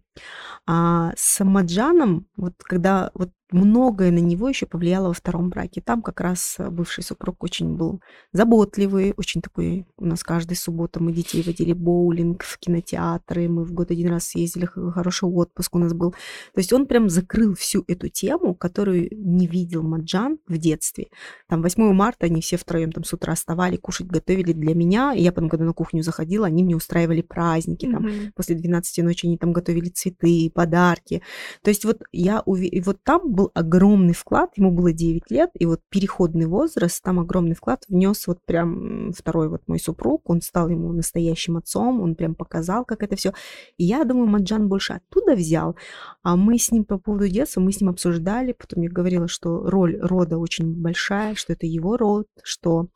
[0.65, 5.81] А с Маджаном, вот когда вот многое на него еще повлияло во втором браке.
[5.81, 9.85] Там как раз э, бывший супруг очень был заботливый, очень такой.
[9.97, 14.25] У нас каждую субботу мы детей водили боулинг, в кинотеатры, мы в год один раз
[14.29, 16.11] съездили, х- хороший отпуск у нас был.
[16.11, 21.07] То есть он прям закрыл всю эту тему, которую не видел Маджан в детстве.
[21.47, 25.13] Там 8 марта они все втроем там с утра вставали, кушать готовили для меня.
[25.13, 27.85] И я потом, когда на кухню заходила, они мне устраивали праздники.
[27.85, 28.33] Там мгм.
[28.35, 31.21] после 12 ночи они там готовили цветы, подарки.
[31.63, 35.49] То есть вот я уве- и вот там был огромный вклад, ему было 9 лет,
[35.57, 40.41] и вот переходный возраст, там огромный вклад внес вот прям второй вот мой супруг, он
[40.41, 43.33] стал ему настоящим отцом, он прям показал, как это все.
[43.77, 45.75] И я думаю, Маджан больше оттуда взял,
[46.23, 49.69] а мы с ним по поводу детства, мы с ним обсуждали, потом я говорила, что
[49.69, 52.87] роль рода очень большая, что это его род, что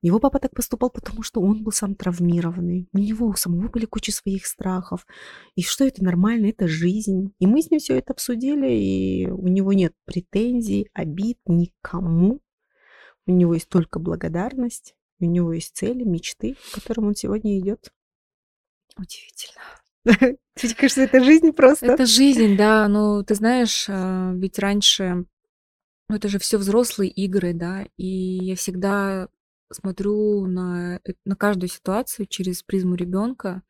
[0.00, 2.88] его папа так поступал, потому что он был сам травмированный.
[2.92, 5.06] У него у самого были куча своих страхов.
[5.56, 7.32] И что это нормально, это жизнь.
[7.40, 12.40] И мы с ним все это обсудили, и у него нет претензий, обид никому.
[13.26, 17.92] У него есть только благодарность, у него есть цели, мечты, к которым он сегодня идет.
[18.96, 19.62] Удивительно.
[20.54, 21.86] Тебе кажется, это жизнь просто?
[21.86, 22.86] Это жизнь, да.
[22.88, 25.24] Ну, ты знаешь, а, ведь раньше,
[26.08, 29.28] ну, это же все взрослые игры, да, и я всегда
[29.70, 33.62] смотрю на, на каждую ситуацию через призму ребенка,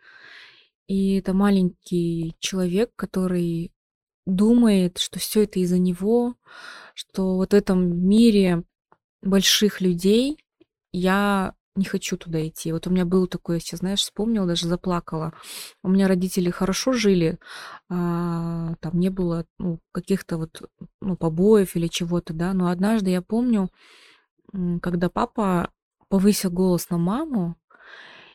[0.87, 3.73] и это маленький человек, который
[4.27, 6.35] думает, что все это из-за него,
[6.95, 8.65] что вот в этом мире
[9.23, 10.39] больших людей
[10.93, 12.73] я не хочу туда идти.
[12.73, 15.33] Вот у меня было такое, я сейчас, знаешь, вспомнила, даже заплакала.
[15.83, 17.39] У меня родители хорошо жили,
[17.89, 20.63] а, там не было ну, каких-то вот
[21.01, 22.53] ну, побоев или чего-то, да.
[22.53, 23.71] Но однажды я помню,
[24.83, 25.71] когда папа
[26.09, 27.57] повысил голос на маму,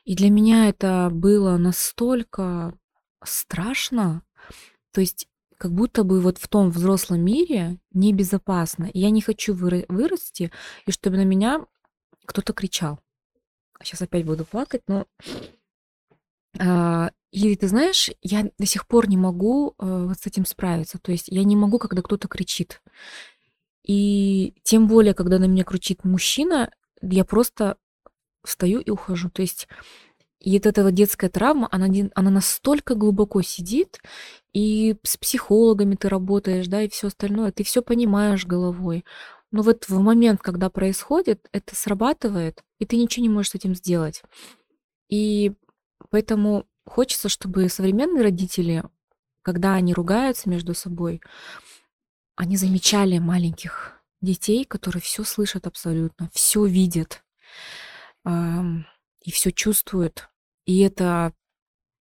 [0.03, 2.77] и для меня это было настолько
[3.23, 4.23] страшно,
[4.91, 8.85] то есть как будто бы вот в том взрослом мире небезопасно.
[8.85, 10.51] И я не хочу выра- вырасти,
[10.85, 11.65] и чтобы на меня
[12.25, 12.99] кто-то кричал.
[13.81, 15.05] Сейчас опять буду плакать, но...
[16.59, 20.99] а, И ты знаешь, я до сих пор не могу э, вот с этим справиться.
[20.99, 22.81] То есть я не могу, когда кто-то кричит.
[23.83, 26.71] И тем более, когда на меня кричит мужчина,
[27.11, 27.77] я просто
[28.43, 29.29] встаю и ухожу.
[29.29, 29.67] То есть
[30.39, 34.01] и вот эта вот детская травма, она, она настолько глубоко сидит,
[34.51, 39.05] и с психологами ты работаешь, да, и все остальное, ты все понимаешь головой.
[39.51, 43.73] Но вот в момент, когда происходит, это срабатывает, и ты ничего не можешь с этим
[43.73, 44.21] сделать.
[45.09, 45.53] И
[46.09, 48.83] поэтому хочется, чтобы современные родители,
[49.43, 51.21] когда они ругаются между собой,
[52.35, 57.23] они замечали маленьких детей, которые все слышат абсолютно, все видят
[58.25, 60.29] и все чувствуют.
[60.65, 61.33] И это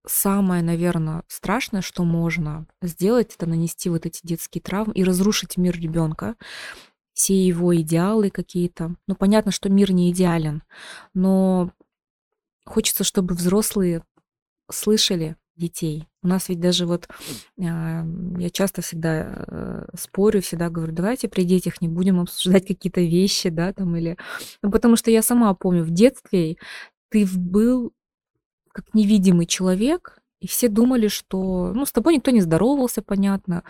[0.07, 5.79] самое, наверное, страшное, что можно сделать, это нанести вот эти детские травмы и разрушить мир
[5.79, 6.37] ребенка,
[7.13, 8.97] все его идеалы какие-то.
[9.07, 10.63] Ну, понятно, что мир не идеален,
[11.15, 11.73] но
[12.65, 14.05] хочется, чтобы взрослые
[14.71, 16.07] слышали детей.
[16.23, 17.09] У нас ведь даже вот
[17.61, 18.05] а,
[18.39, 23.49] я часто всегда э, спорю, всегда говорю, давайте при детях не будем обсуждать какие-то вещи,
[23.49, 24.17] да, там или...
[24.63, 26.57] Ну, потому что я сама помню, в детстве
[27.11, 27.93] ты был
[28.73, 33.63] как невидимый человек, и все думали, что, ну, с тобой никто не здоровался, понятно,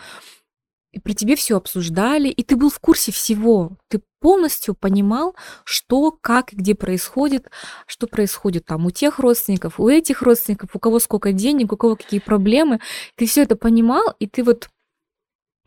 [0.92, 3.78] и при тебе все обсуждали, и ты был в курсе всего.
[3.88, 7.50] Ты полностью понимал, что, как и где происходит,
[7.87, 11.96] что происходит там у тех родственников, у этих родственников, у кого сколько денег, у кого
[11.96, 12.81] какие проблемы.
[13.16, 14.68] Ты все это понимал, и ты вот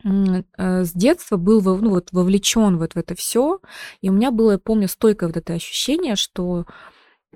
[0.04, 3.60] э, с детства был ну, вот, вовлечен вот в это все.
[4.00, 6.66] И у меня было, я помню, стойкое вот это ощущение, что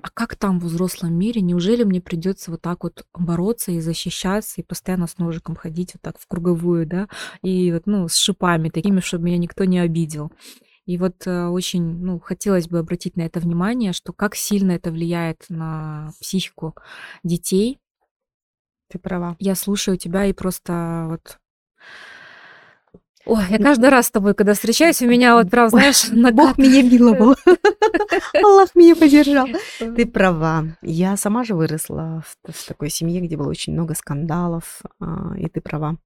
[0.03, 1.41] а как там в взрослом мире?
[1.41, 6.01] Неужели мне придется вот так вот бороться и защищаться, и постоянно с ножиком ходить вот
[6.01, 7.07] так в круговую, да,
[7.41, 10.31] и вот, ну, с шипами такими, чтобы меня никто не обидел.
[10.85, 14.91] И вот э, очень, ну, хотелось бы обратить на это внимание, что как сильно это
[14.91, 16.75] влияет на психику
[17.23, 17.79] детей.
[18.89, 19.35] Ты права.
[19.39, 21.39] Я слушаю тебя и просто вот
[23.25, 26.35] Ой, я каждый раз с тобой, когда встречаюсь, у меня вот прям, знаешь, накат...
[26.35, 27.35] Бог меня миловал.
[28.43, 29.47] Аллах меня поддержал.
[29.79, 30.77] Ты права.
[30.81, 34.81] Я сама же выросла в, в такой семье, где было очень много скандалов.
[34.99, 35.97] А, и ты права,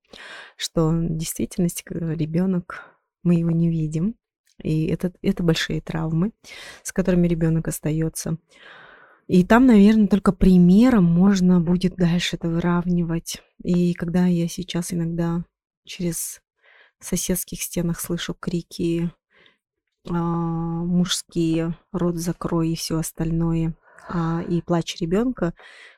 [0.57, 2.83] что в действительности, ребенок,
[3.23, 4.15] мы его не видим.
[4.61, 6.31] И это, это большие травмы,
[6.83, 8.37] с которыми ребенок остается.
[9.27, 13.41] И там, наверное, только примером можно будет дальше это выравнивать.
[13.63, 15.43] И когда я сейчас иногда
[15.83, 16.41] через
[17.05, 19.11] соседских стенах слышу крики
[20.09, 23.73] а, мужские, рот закрой и все остальное,
[24.07, 25.53] а, и плач ребенка,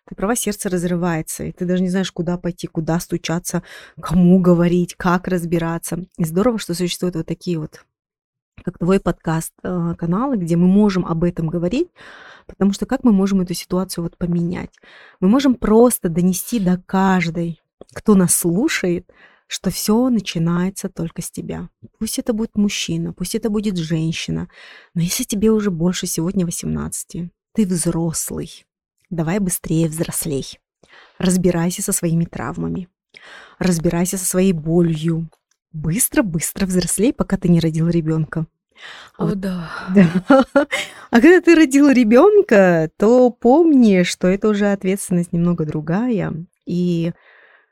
[0.06, 3.64] ты права, сердце разрывается, и ты даже не знаешь, куда пойти, куда стучаться,
[4.02, 6.06] кому говорить, как разбираться.
[6.18, 7.84] И здорово, что существуют вот такие вот
[8.64, 11.90] как твой подкаст а, каналы, где мы можем об этом говорить,
[12.46, 14.72] потому что как мы можем эту ситуацию вот поменять?
[15.20, 17.62] Мы можем просто донести до каждой,
[17.94, 19.12] кто нас слушает,
[19.48, 21.70] что все начинается только с тебя.
[22.00, 24.50] Пусть это будет мужчина, пусть это будет женщина,
[24.94, 28.66] но если тебе уже больше сегодня 18, ты взрослый,
[29.10, 30.60] давай быстрее взрослей.
[31.18, 32.90] Разбирайся со своими травмами,
[33.58, 35.30] разбирайся со своей болью.
[35.74, 38.48] Быстро-быстро взрослей, пока ты не родил ребенка.
[39.18, 39.70] А О, вот, да.
[39.96, 40.68] да.
[41.10, 46.34] А когда ты родил ребенка, то помни, что это уже ответственность немного другая.
[46.66, 47.14] И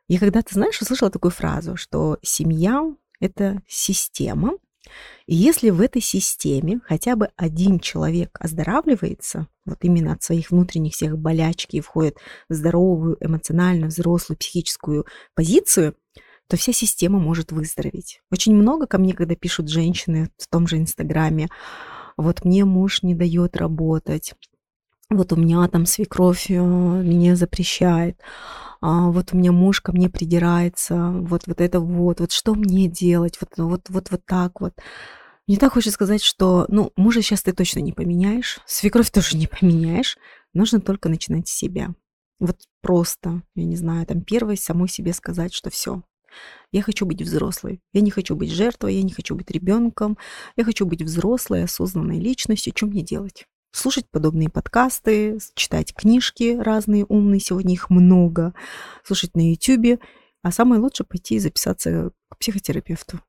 [0.07, 2.83] я когда-то, знаешь, услышала такую фразу, что семья—
[3.19, 4.53] это система,
[5.25, 10.93] и если в этой системе хотя бы один человек оздоравливается, вот именно от своих внутренних
[10.93, 12.17] всех болячки и входит
[12.49, 15.95] в здоровую, эмоционально взрослую, психическую позицию,
[16.47, 18.21] то вся система может выздороветь.
[18.31, 21.49] Очень много ко мне, когда пишут женщины в том же Инстаграме,
[22.17, 24.35] вот мне муж не дает работать,
[25.09, 28.19] вот у меня там свекровь э, меня запрещает,
[28.81, 32.87] а, вот у меня муж ко мне придирается, вот, вот это вот, вот что мне
[32.87, 34.73] делать, вот, вот, вот, вот так вот.
[35.47, 39.47] Мне так хочется сказать, что, ну, мужа сейчас ты точно не поменяешь, свекровь тоже не
[39.47, 40.17] поменяешь,
[40.53, 41.93] нужно только начинать с себя.
[42.39, 46.03] Вот просто, я не знаю, там первой самой себе сказать, что все,
[46.71, 47.81] я хочу быть взрослой.
[47.93, 50.17] Я не хочу быть жертвой, я не хочу быть ребенком.
[50.55, 52.73] Я хочу быть взрослой, осознанной личностью.
[52.75, 53.45] Что мне делать?
[53.75, 58.53] Слушать подобные подкасты, читать книжки разные умные, сегодня их много,
[59.03, 59.99] слушать на YouTube.
[60.41, 63.19] А самое лучшее пойти и записаться к психотерапевту.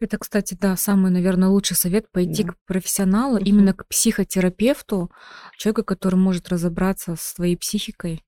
[0.00, 2.52] Это, кстати, да, самый, наверное, лучший совет пойти да.
[2.52, 3.44] к профессионалу, угу.
[3.44, 5.12] именно к психотерапевту,
[5.58, 8.24] человеку, который может разобраться с твоей психикой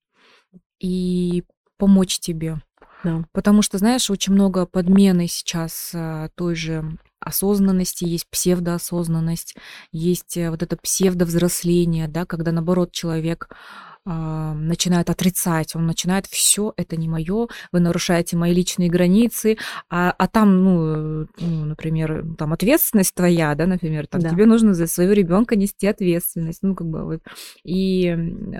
[0.78, 1.42] и
[1.78, 2.60] помочь тебе.
[3.02, 3.24] Да.
[3.32, 9.56] Потому что, знаешь, очень много подмены сейчас а, той же осознанности, есть псевдоосознанность,
[9.92, 13.48] есть э, вот это псевдовзросление, да, когда наоборот человек
[14.06, 19.56] начинает отрицать, он начинает все это не мое, вы нарушаете мои личные границы,
[19.88, 24.30] а, а там, ну, ну, например, там ответственность твоя, да, например, там да.
[24.30, 27.20] тебе нужно за своего ребенка нести ответственность, ну как бы вот
[27.64, 28.10] и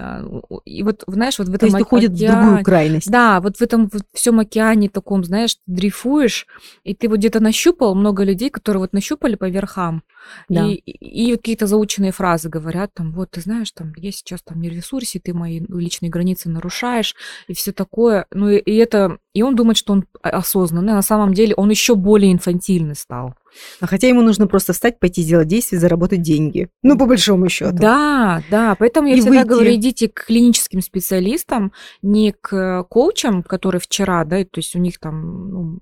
[0.00, 0.24] а,
[0.64, 3.10] и вот знаешь вот в этом То есть уходит в другую крайность.
[3.10, 6.46] Да, вот в этом вот всем океане таком, знаешь, дрейфуешь,
[6.84, 10.02] и ты вот где-то нащупал много людей, которые вот нащупали по верхам,
[10.48, 10.66] да.
[10.66, 14.60] и, и, и какие-то заученные фразы говорят, там, вот ты знаешь, там я сейчас там
[14.60, 17.14] не в ресурсе, ты мои личные границы нарушаешь
[17.48, 18.26] и все такое.
[18.30, 21.70] Ну и, и это, и он думает, что он осознанный, а на самом деле он
[21.70, 23.34] еще более инфантильный стал.
[23.80, 26.68] А хотя ему нужно просто встать, пойти сделать действие, заработать деньги.
[26.82, 27.76] Ну, по большому счету.
[27.76, 28.74] Да, да.
[28.78, 29.48] Поэтому я и всегда выйти.
[29.48, 34.98] говорю, идите к клиническим специалистам, не к коучам, которые вчера, да, то есть у них
[34.98, 35.78] там ну,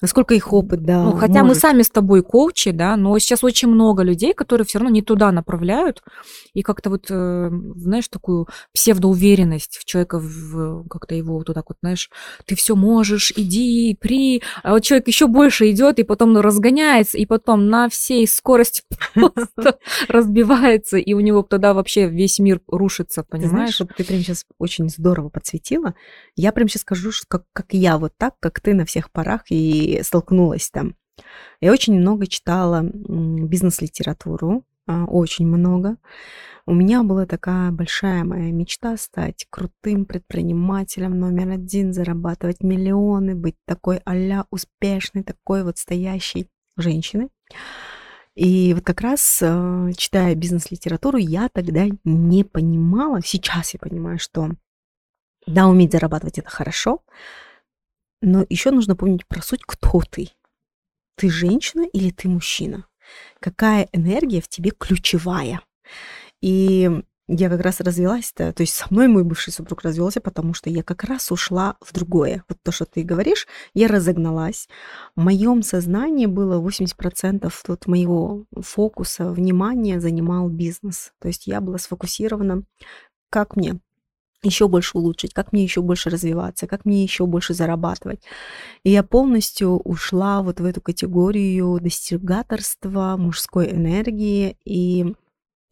[0.00, 1.04] Насколько их опыт, да.
[1.04, 1.48] Ну, хотя может.
[1.48, 5.02] мы сами с тобой коучи, да, но сейчас очень много людей, которые все равно не
[5.02, 6.02] туда направляют.
[6.54, 11.76] И как-то вот, э, знаешь, такую псевдоуверенность в человека, в, как-то его вот так вот,
[11.82, 12.08] знаешь,
[12.46, 14.42] ты все можешь, иди, при.
[14.62, 18.82] А вот человек еще больше идет и потом разгоняется, и потом на всей скорости
[19.14, 23.76] просто разбивается, и у него тогда вообще весь мир рушится, понимаешь?
[23.76, 25.94] Знаешь, ты прям сейчас очень здорово подсветила.
[26.36, 29.42] Я прям сейчас скажу, что как, как я вот так, как ты на всех парах,
[29.50, 30.94] и столкнулась там.
[31.60, 35.96] Я очень много читала бизнес-литературу, а, очень много.
[36.66, 43.56] У меня была такая большая моя мечта стать крутым предпринимателем номер один, зарабатывать миллионы, быть
[43.66, 47.28] такой а успешной, такой вот стоящей женщиной.
[48.34, 54.50] И вот как раз, э, читая бизнес-литературу, я тогда не понимала, сейчас я понимаю, что
[55.46, 57.02] да, уметь зарабатывать это хорошо,
[58.20, 60.28] но еще нужно помнить про суть, кто ты.
[61.16, 62.86] Ты женщина или ты мужчина?
[63.40, 65.60] Какая энергия в тебе ключевая?
[66.40, 67.02] И
[67.32, 70.82] я как раз развелась-то, то есть со мной мой бывший супруг развелся, потому что я
[70.82, 72.44] как раз ушла в другое.
[72.48, 74.68] Вот то, что ты говоришь, я разогналась.
[75.14, 81.12] В моем сознании было 80% вот моего фокуса, внимания занимал бизнес.
[81.20, 82.64] То есть я была сфокусирована,
[83.30, 83.78] как мне
[84.42, 88.20] еще больше улучшить, как мне еще больше развиваться, как мне еще больше зарабатывать.
[88.84, 95.14] И я полностью ушла вот в эту категорию достигаторства, мужской энергии, и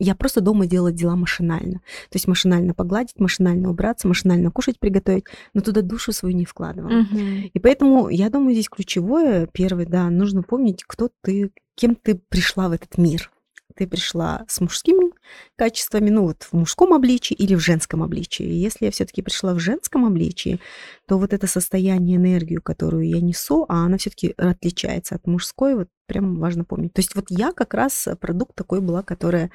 [0.01, 1.81] я просто дома делала дела машинально.
[2.11, 7.03] То есть машинально погладить, машинально убраться, машинально кушать, приготовить, но туда душу свою не вкладывала.
[7.03, 7.51] Мгм.
[7.53, 12.69] И поэтому я думаю, здесь ключевое, первое, да, нужно помнить, кто ты, кем ты пришла
[12.69, 13.31] в этот мир.
[13.77, 15.13] Ты пришла с мужскими
[15.57, 18.45] качествами, ну вот в мужском обличии или в женском обличии.
[18.45, 20.59] Если я все-таки пришла в женском обличии,
[21.07, 25.89] то вот это состояние, энергию, которую я несу, а она все-таки отличается от мужской, вот
[26.07, 26.93] прям важно помнить.
[26.95, 29.51] То есть вот я как раз продукт такой была, которая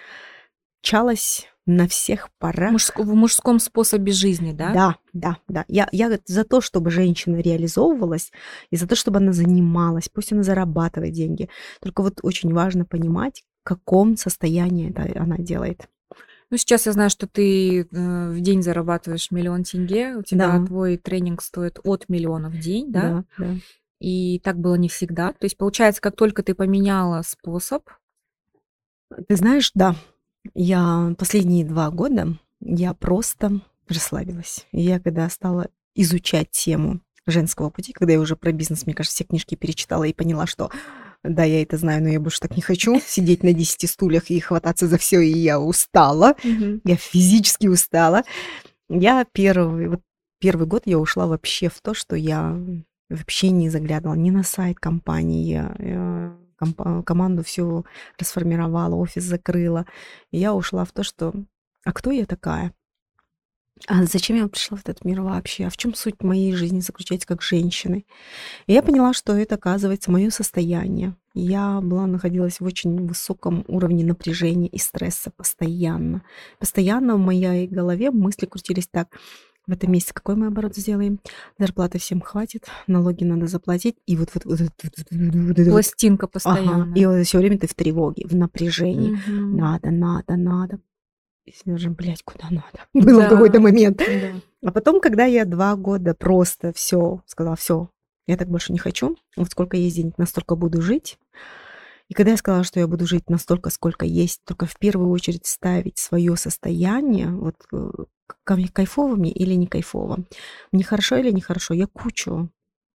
[0.82, 2.74] чалась на всех парах.
[2.74, 4.74] Мужск- в мужском способе жизни, да?
[4.74, 5.66] Да, да, да.
[5.68, 8.32] Я, я за то, чтобы женщина реализовывалась,
[8.70, 11.50] и за то, чтобы она занималась, пусть она зарабатывает деньги.
[11.82, 15.88] Только вот очень важно понимать, каком состоянии это она делает.
[16.50, 20.66] Ну, сейчас я знаю, что ты э, в день зарабатываешь миллион тенге, у тебя Да.
[20.66, 23.26] твой тренинг стоит от миллиона в день, да?
[23.38, 23.56] Да, да.
[24.00, 25.32] И так было не всегда.
[25.32, 27.90] То есть, получается, как только ты поменяла способ,
[29.28, 29.96] Ты знаешь, да,
[30.54, 34.66] я последние два года я просто расслабилась.
[34.72, 39.16] И Я когда стала изучать тему женского пути, когда я уже про бизнес, мне кажется,
[39.16, 40.70] все книжки перечитала и поняла, что
[41.24, 44.40] да, я это знаю, но я больше так не хочу сидеть на 10 стульях и
[44.40, 46.36] хвататься за все, и я устала.
[46.84, 48.24] Я физически устала.
[48.90, 50.02] Я первый, вот
[50.40, 52.58] первый год я ушла вообще в то, что я
[53.10, 57.86] вообще не заглядывала ни на сайт компании, э, компа- команду всю
[58.20, 59.86] расформировала, офис закрыла.
[60.32, 61.34] И я ушла в то, что
[61.86, 62.74] а кто я такая?
[63.88, 65.66] А зачем я пришла в этот мир вообще?
[65.66, 68.06] А в чем суть моей жизни заключается как женщины?
[68.68, 71.16] И я поняла, что это, оказывается, мое состояние.
[71.34, 76.24] Я была, находилась в очень высоком уровне напряжения и стресса постоянно.
[76.60, 79.10] Постоянно в моей голове мысли крутились так.
[79.66, 81.20] В этом месяце какой мы оборот сделаем?
[81.58, 83.96] Зарплаты всем хватит, налоги надо заплатить.
[84.06, 86.32] И вот, вот, вот, вот, вот, вот, пластинка Ага.
[86.32, 86.96] постоянно.
[86.96, 89.12] И вот все время ты в тревоге, в напряжении.
[89.12, 89.58] Мгм.
[89.58, 90.80] Надо, надо, надо.
[91.46, 92.80] И Сережа, блядь, куда надо?
[92.94, 93.28] Было Да.
[93.28, 93.98] в какой-то момент.
[93.98, 94.42] Да.
[94.70, 97.90] А потом, когда я два года просто все сказала, все,
[98.28, 99.18] я так больше не хочу.
[99.36, 101.18] Вот сколько есть денег, настолько буду жить.
[102.10, 105.46] И когда я сказала, что я буду жить настолько, сколько есть, только в первую очередь
[105.46, 107.90] ставить свое состояние, вот э,
[108.46, 110.20] кай- кайфово мне или не кайфово,
[110.72, 112.50] мне хорошо или нехорошо, я кучу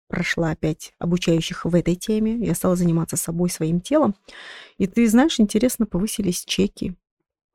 [0.08, 4.14] прошла опять обучающих в этой теме, я стала заниматься собой, своим телом.
[4.78, 6.94] И ты знаешь, интересно, повысились чеки.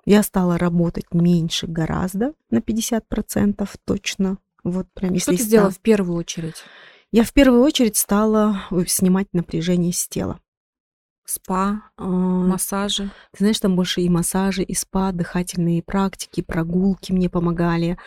[0.05, 4.37] Я стала работать меньше гораздо, на 50% точно.
[4.63, 6.63] Вот прям Что если ты сделала в первую очередь?
[7.11, 10.39] Я в первую очередь стала э, снимать напряжение с тела.
[11.25, 13.09] Спа, А, массажи.
[13.31, 17.97] Ты знаешь, там больше и массажи, и спа, дыхательные практики, прогулки мне помогали.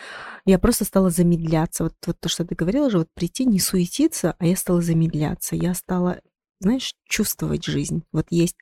[0.44, 1.84] Я просто стала замедляться.
[1.84, 5.56] Вот, вот то, что ты говорила же, вот прийти, не суетиться, а я стала замедляться.
[5.56, 6.20] Я стала,
[6.60, 8.02] знаешь, чувствовать жизнь.
[8.12, 8.56] Вот есть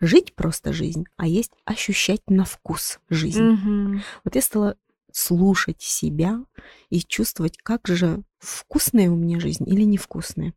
[0.00, 3.42] жить просто жизнь, а есть ощущать на вкус жизнь.
[3.42, 4.02] Мгм.
[4.24, 4.76] Вот я стала
[5.12, 6.44] слушать себя
[6.90, 10.52] и чувствовать, как же вкусная у меня жизнь или невкусная.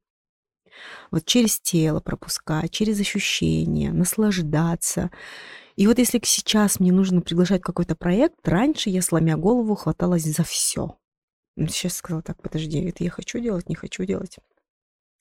[1.11, 5.11] Вот через тело пропускать, через ощущения, наслаждаться.
[5.75, 10.43] И вот если сейчас мне нужно приглашать какой-то проект, раньше я, сломя голову, хваталась за
[10.43, 10.97] все.
[11.57, 14.37] Сейчас сказала, так, подожди, это я хочу делать, не хочу делать.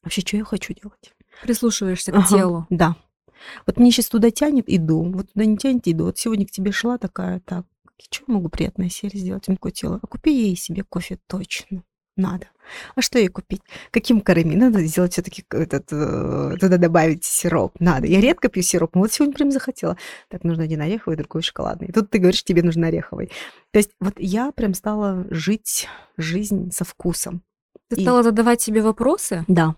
[0.03, 1.15] Вообще, что я хочу делать?
[1.43, 2.67] Прислушиваешься к Ага, телу.
[2.71, 2.97] Да.
[3.67, 5.03] Вот мне сейчас туда тянет, иду.
[5.13, 6.05] Вот туда не тянет, иду.
[6.05, 7.65] Вот сегодня к тебе шла такая, так,
[8.11, 9.49] что я могу приятное себе сделать?
[9.49, 9.99] Он такое тело.
[10.03, 11.83] А купи ей себе кофе точно.
[12.17, 12.49] Надо.
[12.97, 13.63] А что ей купить?
[13.93, 14.57] Каким карами?
[14.57, 17.79] Надо сделать все-таки этот, э, туда добавить сироп.
[17.79, 18.09] Надо.
[18.09, 19.97] Я редко пью сироп, но вот сегодня прям захотела.
[20.29, 21.93] Так, нужно один ореховый, другой шоколадный.
[21.93, 23.31] Тут ты говоришь, тебе нужен ореховый.
[23.71, 27.43] То есть вот я прям стала жить жизнь со вкусом.
[27.89, 29.45] Ты И- стала задавать себе вопросы?
[29.47, 29.77] Да.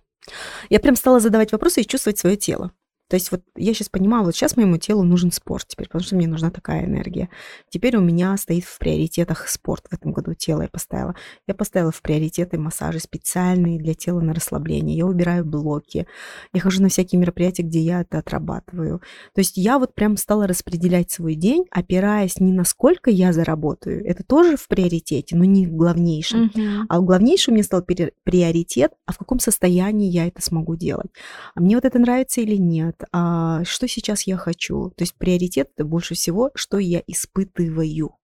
[0.70, 2.72] Я прям стала задавать вопросы и чувствовать свое тело.
[3.10, 6.14] То есть вот я сейчас понимаю, вот сейчас моему телу нужен спорт теперь, потому что
[6.14, 7.28] мне нужна такая энергия.
[7.68, 11.16] Теперь у меня стоит в приоритетах спорт в этом году, тело я поставила.
[11.48, 14.96] Я поставила в приоритеты массажи специальные для тела на расслабление.
[14.96, 16.06] Я убираю блоки.
[16.52, 19.00] Я хожу на всякие мероприятия, где я это отрабатываю.
[19.34, 24.06] То есть я вот прям стала распределять свой день, опираясь не на сколько я заработаю,
[24.06, 26.50] это тоже в приоритете, но не в главнейшем.
[26.54, 26.86] Мгм.
[26.88, 31.10] А в главнейшем мне стал приоритет, а в каком состоянии я это смогу делать.
[31.56, 32.99] А мне вот это нравится или нет?
[33.12, 34.90] А что сейчас я хочу?
[34.90, 38.16] То есть приоритет это больше всего, что я испытываю.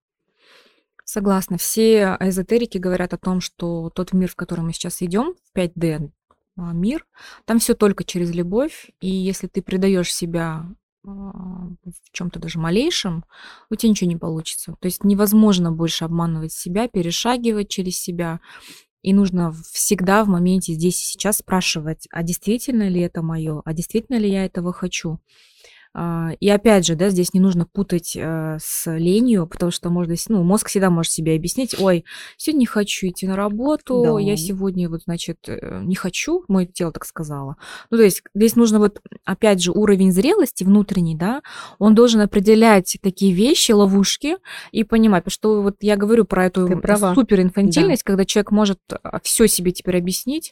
[1.06, 1.58] Согласна.
[1.58, 6.12] Все эзотерики говорят о том, что тот мир, в котором мы сейчас идем, в 5D
[6.58, 7.06] а, мир,
[7.46, 8.90] там все только через любовь.
[9.02, 10.66] И если ты предаешь себя
[11.06, 13.24] а, в чем-то даже малейшем,
[13.70, 14.76] у тебя ничего не получится.
[14.80, 18.40] То есть невозможно больше обманывать себя, перешагивать через себя.
[19.06, 23.72] И нужно всегда в моменте здесь и сейчас спрашивать, а действительно ли это мое, а
[23.72, 25.20] действительно ли я этого хочу.
[25.98, 30.14] А, И опять же, да, здесь не нужно путать э, с ленью, потому что можно,
[30.28, 32.04] ну, мозг всегда может себе объяснить, ой,
[32.36, 34.38] сегодня не хочу идти на работу, я Да.
[34.38, 37.56] сегодня вот, значит, э, не хочу, мое тело так сказала.
[37.92, 41.42] Ну, то есть здесь нужно вот, опять же, уровень зрелости внутренний, да,
[41.80, 44.36] он должен определять такие вещи, ловушки
[44.74, 46.68] и понимать, потому что вот я говорю про эту
[47.16, 48.80] суперинфантильность, когда человек может
[49.24, 50.52] все себе теперь объяснить.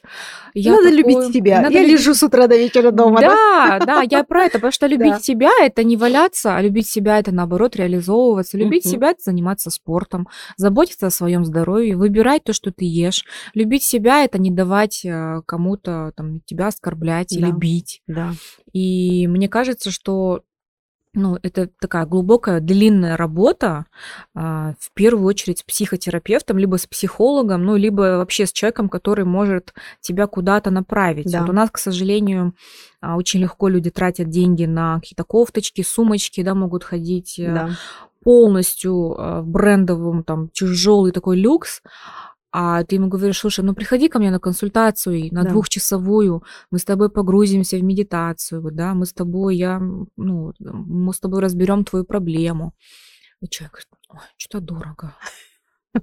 [0.54, 1.60] Я Надо такой- любить себя.
[1.60, 3.20] Надо я любить лежу с утра до вечера дома.
[3.20, 3.78] Да.
[3.80, 5.20] да, да, я про это, потому что любить Да.
[5.34, 8.56] Себя это не валяться, а любить себя это наоборот реализовываться.
[8.58, 8.92] Любить Мгм.
[8.92, 13.24] себя это заниматься спортом, заботиться о своем здоровье, выбирать то, что ты ешь.
[13.54, 17.56] Любить себя это не давать э, кому-то там тебя оскорблять или Да.
[17.56, 18.02] бить.
[18.06, 18.32] Да.
[18.72, 20.42] И мне кажется, что
[21.14, 23.86] ну, это такая глубокая, длинная работа,
[24.34, 29.24] а, в первую очередь с психотерапевтом, либо с психологом, ну, либо вообще с человеком, который
[29.24, 31.30] может тебя куда-то направить.
[31.30, 31.40] Да.
[31.40, 32.54] Вот у нас, к сожалению,
[33.00, 37.70] а, очень легко люди тратят деньги на какие-то кофточки, сумочки, да, могут ходить э, Да.
[38.22, 41.82] полностью э, в брендовом, там, тяжелый такой люкс,
[42.56, 45.50] а ты ему говоришь, слушай, ну приходи ко мне на консультацию, на Да.
[45.50, 49.80] двухчасовую, мы с тобой погрузимся в медитацию, да, мы с тобой, я,
[50.16, 52.72] ну, мы с тобой разберем твою проблему.
[53.40, 55.14] И человек говорит, ой, что-то дорого.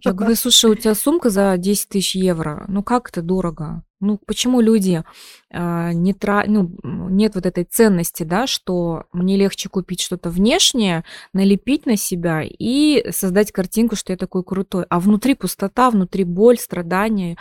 [0.04, 3.84] Я говорю, слушай, у тебя сумка за 10 тысяч евро, ну как это дорого?
[4.00, 5.04] Ну почему люди
[5.52, 6.46] а, не тра...
[6.48, 12.42] ну, нет вот этой ценности, да, что мне легче купить что-то внешнее, налепить на себя
[12.44, 17.38] и создать картинку, что я такой крутой, а внутри пустота, внутри боль, страдания.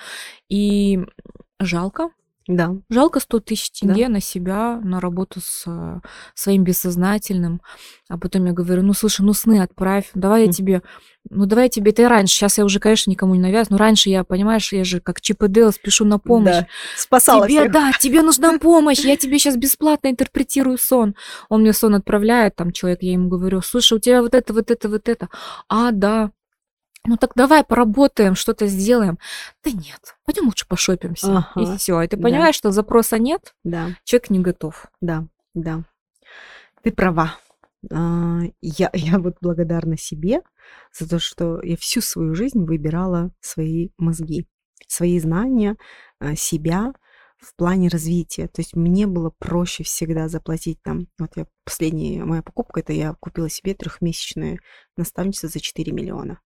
[0.51, 1.01] И
[1.61, 2.11] жалко,
[2.51, 2.75] Да.
[2.91, 3.89] Жалко 100 тысяч Да.
[3.95, 6.01] тенге на себя, на работу с э,
[6.35, 7.63] своим бессознательным.
[8.09, 10.83] А потом я говорю, ну слушай, ну сны отправь, давай я тебе,
[11.31, 12.35] ну давай я тебе это и раньше.
[12.35, 15.71] Сейчас я уже, конечно, никому не навязываю, но раньше я, понимаешь, я же как Дейл
[15.71, 16.57] спешу на помощь.
[16.57, 16.67] Да.
[16.97, 17.73] Спасала тебе, всех.
[17.73, 21.15] да, тебе нужна помощь, я тебе сейчас бесплатно интерпретирую сон.
[21.49, 24.73] Он мне сон отправляет, там человек, я ему говорю, слушай, у тебя вот это, вот
[24.73, 25.29] это, вот это.
[25.69, 26.33] А, да.
[27.11, 29.19] Ну так давай поработаем, что-то сделаем.
[29.65, 31.45] Да нет, пойдем лучше пошопимся.
[31.57, 32.01] И Ага, все.
[32.03, 32.23] И ты да.
[32.23, 33.97] понимаешь, что запроса нет, Да.
[34.05, 34.87] человек не готов.
[35.01, 35.83] Да, да.
[36.85, 37.35] Ты права.
[37.93, 40.43] А, Я, я вот благодарна себе
[40.97, 44.47] за то, что я всю свою жизнь выбирала свои мозги,
[44.87, 45.77] свои знания,
[46.21, 46.93] а, себя
[47.39, 48.47] в плане развития.
[48.47, 51.09] То есть мне было проще всегда заплатить там.
[51.19, 54.61] Вот я последняя моя покупка, это я купила себе трехмесячную
[54.97, 56.39] наставничество за 4 миллиона.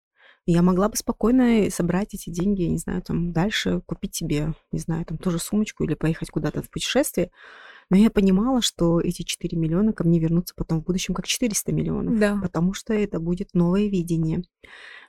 [0.47, 4.78] Я могла бы спокойно собрать эти деньги, я не знаю, там дальше купить себе, не
[4.78, 7.30] знаю, там тоже сумочку или поехать куда-то в путешествие.
[7.90, 11.72] Но я понимала, что эти 4 миллиона ко мне вернутся потом в будущем как 400
[11.72, 12.18] миллионов.
[12.18, 12.38] Да.
[12.42, 14.42] Потому что это будет новое видение,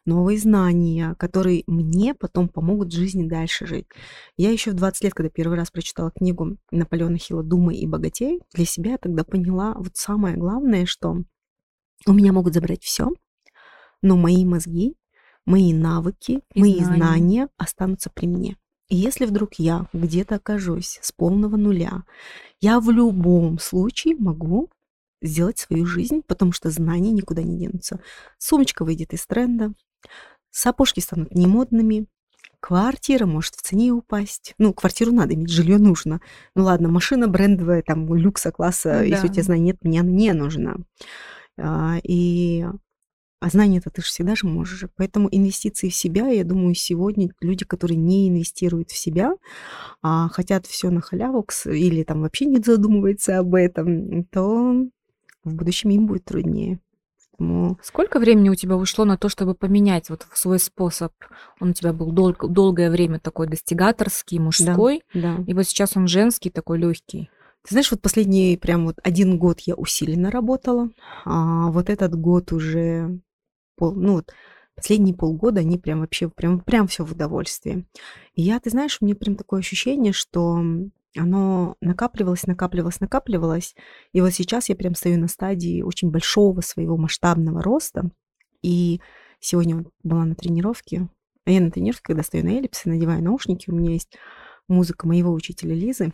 [0.06, 3.88] новые знания, которые мне потом помогут в жизни дальше жить.
[4.38, 8.42] Я еще в 20 лет, когда первый раз прочитала книгу Наполеона Хилла «Думай и богатей»,
[8.54, 11.24] для себя тогда поняла вот самое главное, что
[12.06, 13.10] у меня могут забрать все,
[14.02, 14.96] но мои мозги,
[15.46, 16.96] мои навыки, И мои знания.
[16.98, 18.58] знания останутся при мне.
[18.90, 22.04] И если вдруг я где-то окажусь с полного нуля,
[22.62, 24.70] я в любом случае могу
[25.22, 28.00] сделать свою жизнь, потому что знания никуда не денутся.
[28.38, 29.74] Сумочка выйдет из тренда,
[30.52, 32.06] сапожки станут немодными,
[32.60, 34.54] квартира может в цене упасть.
[34.60, 36.22] Ну, квартиру надо иметь, жилье нужно.
[36.56, 39.34] Ну ладно, машина брендовая, там, люкса класса, если у Да.
[39.34, 40.78] тебя знаний нет, мне она не нужна.
[41.58, 42.66] А, И
[43.46, 44.86] а знания-то ты же всегда же можешь.
[44.96, 49.34] Поэтому инвестиции в себя, я думаю, сегодня люди, которые не инвестируют в себя,
[50.02, 54.88] а хотят все на халяву или там вообще не задумываются об этом, то
[55.44, 56.80] в будущем им будет труднее.
[57.38, 61.14] Поэтому Сколько времени у тебя ушло на то, чтобы поменять вот свой способ?
[61.60, 65.38] Он у тебя был дол- долгое время такой достигаторский, мужской, да.
[65.46, 67.30] и вот сейчас он женский, такой легкий.
[67.62, 70.90] Ты знаешь, вот последний прям вот один год я усиленно работала,
[71.26, 73.20] а вот этот год уже
[73.76, 74.34] пол, ну вот
[74.76, 77.86] последние полгода они прям вообще прям прям все в удовольствии.
[78.34, 80.62] И я, ты знаешь, у меня прям такое ощущение, что
[81.18, 83.76] оно накапливалось, накапливалось, накапливалось.
[84.12, 88.10] И вот сейчас я прям стою на стадии очень большого своего масштабного роста.
[88.62, 89.00] И
[89.40, 91.08] сегодня была на тренировке.
[91.46, 94.18] А я на тренировке, когда стою на эллипсе, надеваю наушники, у меня есть
[94.68, 96.12] музыка моего учителя Лизы.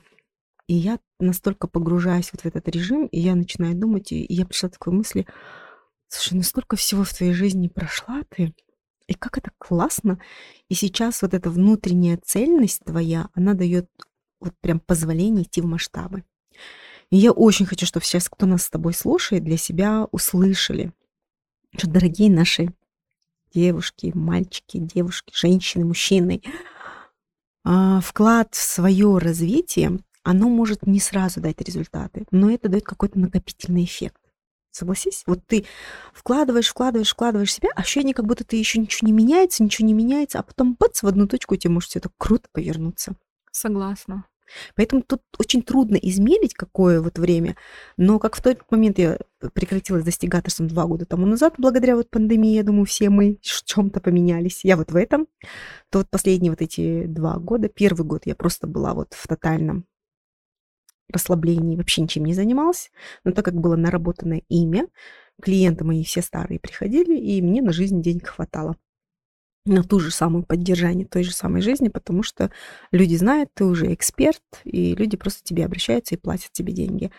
[0.67, 4.69] И я настолько погружаюсь вот в этот режим, и я начинаю думать, и я пришла
[4.69, 5.25] к такой мысли,
[6.11, 8.53] слушай, ну столько всего в твоей жизни прошла ты,
[9.07, 10.19] и как это классно.
[10.69, 13.89] И сейчас вот эта внутренняя цельность твоя, она дает
[14.39, 16.23] вот прям позволение идти в масштабы.
[17.09, 20.93] И я очень хочу, чтобы сейчас, кто нас с тобой слушает, для себя услышали,
[21.77, 22.73] что, дорогие наши
[23.53, 26.41] девушки, мальчики, девушки, женщины, мужчины,
[27.63, 33.19] а, вклад в свое развитие, оно может не сразу дать результаты, но это дает какой-то
[33.19, 34.20] накопительный эффект.
[34.71, 35.23] Согласись?
[35.27, 35.65] Вот ты
[36.13, 39.93] вкладываешь, вкладываешь, вкладываешь себя, а ощущение, как будто ты еще ничего не меняется, ничего не
[39.93, 43.15] меняется, а потом бац, в одну точку у тебя может все это круто повернуться.
[43.51, 44.25] Согласна.
[44.75, 47.55] Поэтому тут очень трудно измерить, какое вот время.
[47.97, 49.17] Но как в тот момент я
[49.53, 53.99] прекратила достигаторством два года тому назад, благодаря вот пандемии, я думаю, все мы в чем-то
[53.99, 54.63] поменялись.
[54.63, 55.27] Я вот в этом.
[55.89, 59.85] То вот последние вот эти два года, первый год я просто была вот в тотальном
[61.11, 62.91] расслаблении, вообще ничем не занималась.
[63.23, 64.87] Но так как было наработанное имя,
[65.41, 68.75] клиенты мои все старые приходили, и мне на жизнь денег хватало
[69.65, 72.51] на ту же самую поддержание той же самой жизни, потому что
[72.91, 77.11] люди знают, ты уже эксперт, и люди просто тебе обращаются и платят тебе деньги.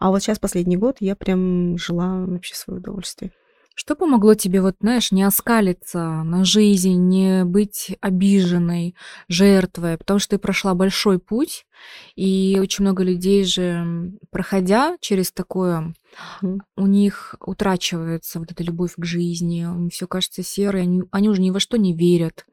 [0.00, 3.32] А вот сейчас последний год я прям жила вообще свое удовольствие.
[3.76, 8.94] Что помогло тебе, вот, знаешь, не оскалиться на жизнь, не быть обиженной,
[9.28, 9.98] жертвой?
[9.98, 11.66] Потому что ты прошла большой путь,
[12.14, 15.92] и очень много людей же, проходя через такое,
[16.40, 16.60] mm.
[16.76, 21.42] у них утрачивается вот эта любовь к жизни, им все кажется серой, они, они уже
[21.42, 22.46] ни во что не верят.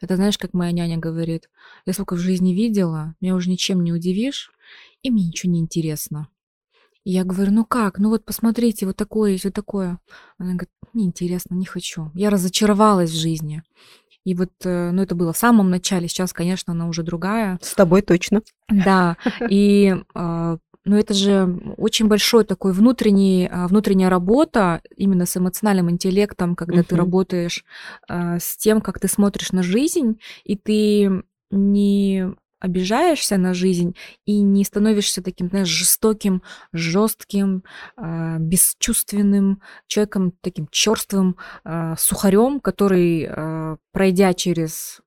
[0.00, 1.48] Это знаешь, как моя няня говорит,
[1.86, 4.50] я сколько в жизни видела, меня уже ничем не удивишь,
[5.02, 6.28] и мне ничего не интересно.
[7.04, 9.98] Я говорю, ну как, ну вот посмотрите, вот такое есть, вот такое.
[10.38, 12.10] Она говорит, неинтересно, не хочу.
[12.14, 13.62] Я разочаровалась в жизни.
[14.24, 17.58] И вот, э, ну, это было в самом начале, сейчас, конечно, она уже другая.
[17.60, 18.40] С тобой точно.
[18.70, 19.18] Да,
[19.50, 25.90] и, а, ну, это же очень большой такой внутренний, а, внутренняя работа именно с эмоциональным
[25.90, 26.84] интеллектом, когда uh-huh.
[26.84, 27.64] ты работаешь
[28.08, 32.34] а, с тем, как ты смотришь на жизнь, и ты не
[32.64, 33.94] обижаешься на жизнь
[34.24, 36.42] и не становишься таким, знаешь, жестоким,
[36.72, 37.62] жестким,
[37.98, 45.02] э, бесчувственным человеком, таким черствым э, сухарем, который, э, пройдя через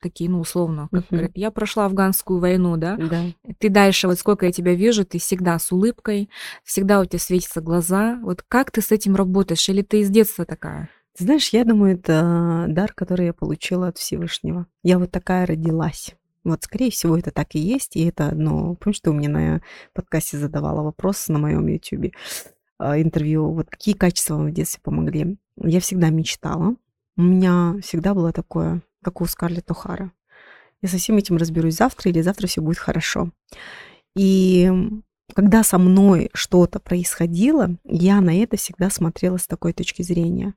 [0.00, 1.06] такие, ну, условно, как uh-huh.
[1.10, 2.96] говорят, я прошла афганскую войну, да?
[2.96, 3.22] Да.
[3.58, 6.30] Ты дальше, вот сколько я тебя вижу, ты всегда с улыбкой,
[6.64, 8.18] всегда у тебя светятся глаза.
[8.22, 9.68] Вот как ты с этим работаешь?
[9.68, 10.88] Или ты из детства такая?
[11.16, 14.66] Ты знаешь, я думаю, это дар, который я получила от Всевышнего.
[14.82, 16.16] Я вот такая родилась.
[16.44, 17.96] Вот, скорее всего, это так и есть.
[17.96, 18.74] И это одно...
[18.74, 19.62] Помнишь, ты у меня на
[19.92, 22.12] подкасте задавала вопрос на моем YouTube
[22.78, 23.52] а, интервью.
[23.52, 25.36] Вот какие качества вам в детстве помогли?
[25.56, 26.74] Я всегда мечтала.
[27.16, 30.10] У меня всегда было такое, как у Скарлетт О'Хара.
[30.80, 33.30] Я со всем этим разберусь завтра, или завтра все будет хорошо.
[34.16, 34.70] И
[35.34, 40.54] когда со мной что-то происходило, я на это всегда смотрела с такой точки зрения.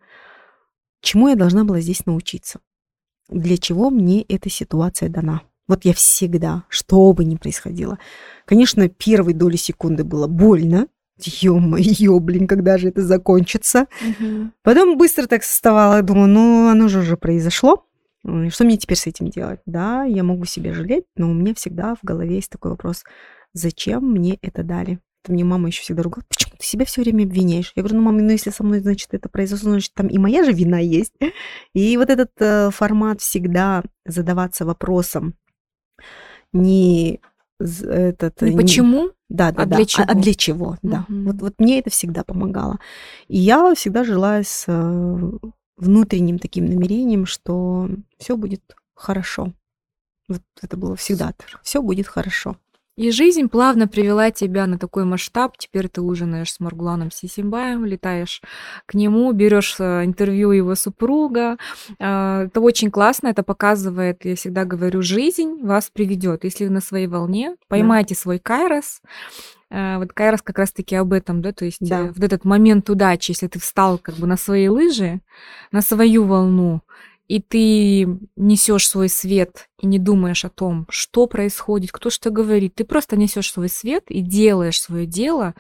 [1.02, 2.60] Чему я должна была здесь научиться?
[3.30, 5.44] Для чего мне эта ситуация дана?
[5.68, 7.98] Вот я всегда, что бы ни происходило.
[8.46, 10.88] Конечно, первой доли секунды было больно.
[11.18, 13.88] Ё-моё, блин, когда же это закончится?
[14.02, 14.52] Угу.
[14.64, 17.86] Потом быстро так вставала, думаю, ну, оно же уже произошло.
[18.50, 19.60] Что мне теперь с этим делать?
[19.66, 23.04] Да, я могу себя жалеть, но у меня всегда в голове есть такой вопрос,
[23.54, 25.00] зачем мне это дали?
[25.24, 27.72] Это мне мама еще всегда ругала, почему ты себя все время обвиняешь?
[27.76, 30.44] Я говорю, ну, мама, ну если со мной, значит, это произошло, значит, там и моя
[30.44, 31.14] же вина есть.
[31.74, 35.36] И вот этот э, формат всегда задаваться вопросом,
[36.56, 37.20] не
[37.60, 38.42] этот...
[38.42, 39.12] Не почему?
[39.30, 39.76] Да, да, а да.
[39.78, 40.04] Для чего?
[40.08, 40.78] А, а для чего?
[40.82, 41.06] Да.
[41.10, 41.22] Угу.
[41.24, 42.80] Вот, вот мне это всегда помогало.
[43.28, 45.32] И я всегда жила с э,
[45.78, 49.52] внутренним таким намерением, что все будет хорошо.
[50.28, 51.34] Вот это было всегда.
[51.64, 52.58] Все будет хорошо.
[52.98, 55.58] И жизнь плавно привела тебя на такой масштаб.
[55.58, 58.42] Теперь ты ужинаешь с Маргуланом Сисимбаем, летаешь
[58.86, 61.58] к нему, берешь э, интервью его супруга.
[62.00, 66.46] А, это очень классно, это показывает, я всегда говорю, жизнь вас приведет.
[66.46, 68.22] Если вы на своей волне, поймайте да.
[68.22, 69.02] свой кайрос.
[69.70, 72.00] А, вот кайрос как раз-таки об этом, да, то есть да.
[72.00, 75.20] Э, вот этот момент удачи, если ты встал как бы на свои лыжи,
[75.74, 76.82] на свою волну,
[77.28, 82.76] и ты несешь свой свет и не думаешь о том, что происходит, кто что говорит.
[82.76, 85.56] Ты просто несешь свой свет и делаешь свое дело,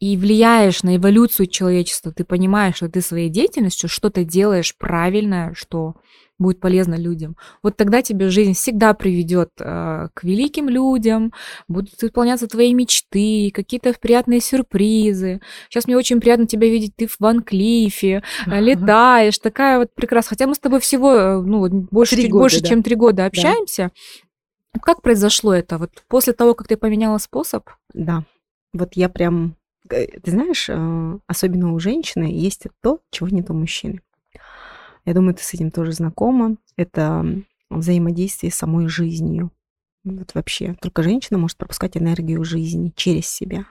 [0.00, 2.12] и влияешь на эволюцию человечества.
[2.12, 5.94] Ты понимаешь, что ты своей деятельностью что-то делаешь правильное, что
[6.38, 7.36] будет полезно людям.
[7.62, 11.32] Вот тогда тебе жизнь всегда приведет э, к великим людям,
[11.66, 15.40] будут исполняться твои мечты, какие-то приятные сюрпризы.
[15.68, 20.30] Сейчас мне очень приятно тебя видеть, ты в Ван Клифе, э, летаешь, такая вот прекрасная.
[20.30, 22.68] Хотя мы с тобой всего, э, ну, больше, чуть года, больше, да.
[22.68, 23.90] чем три года общаемся.
[24.74, 24.80] Да.
[24.80, 25.78] Как произошло это?
[25.78, 27.68] Вот после того, как ты поменяла способ?
[27.94, 28.24] Да.
[28.72, 29.56] Вот я прям,
[29.90, 30.70] э, ты знаешь,
[31.26, 34.02] особенно у женщины есть то, чего нет у мужчины.
[35.08, 36.58] Я думаю, ты с этим тоже знакома.
[36.76, 37.24] Это
[37.70, 39.50] взаимодействие с самой жизнью.
[40.04, 40.76] Вот вообще.
[40.82, 43.64] Только женщина может пропускать энергию жизни через себя.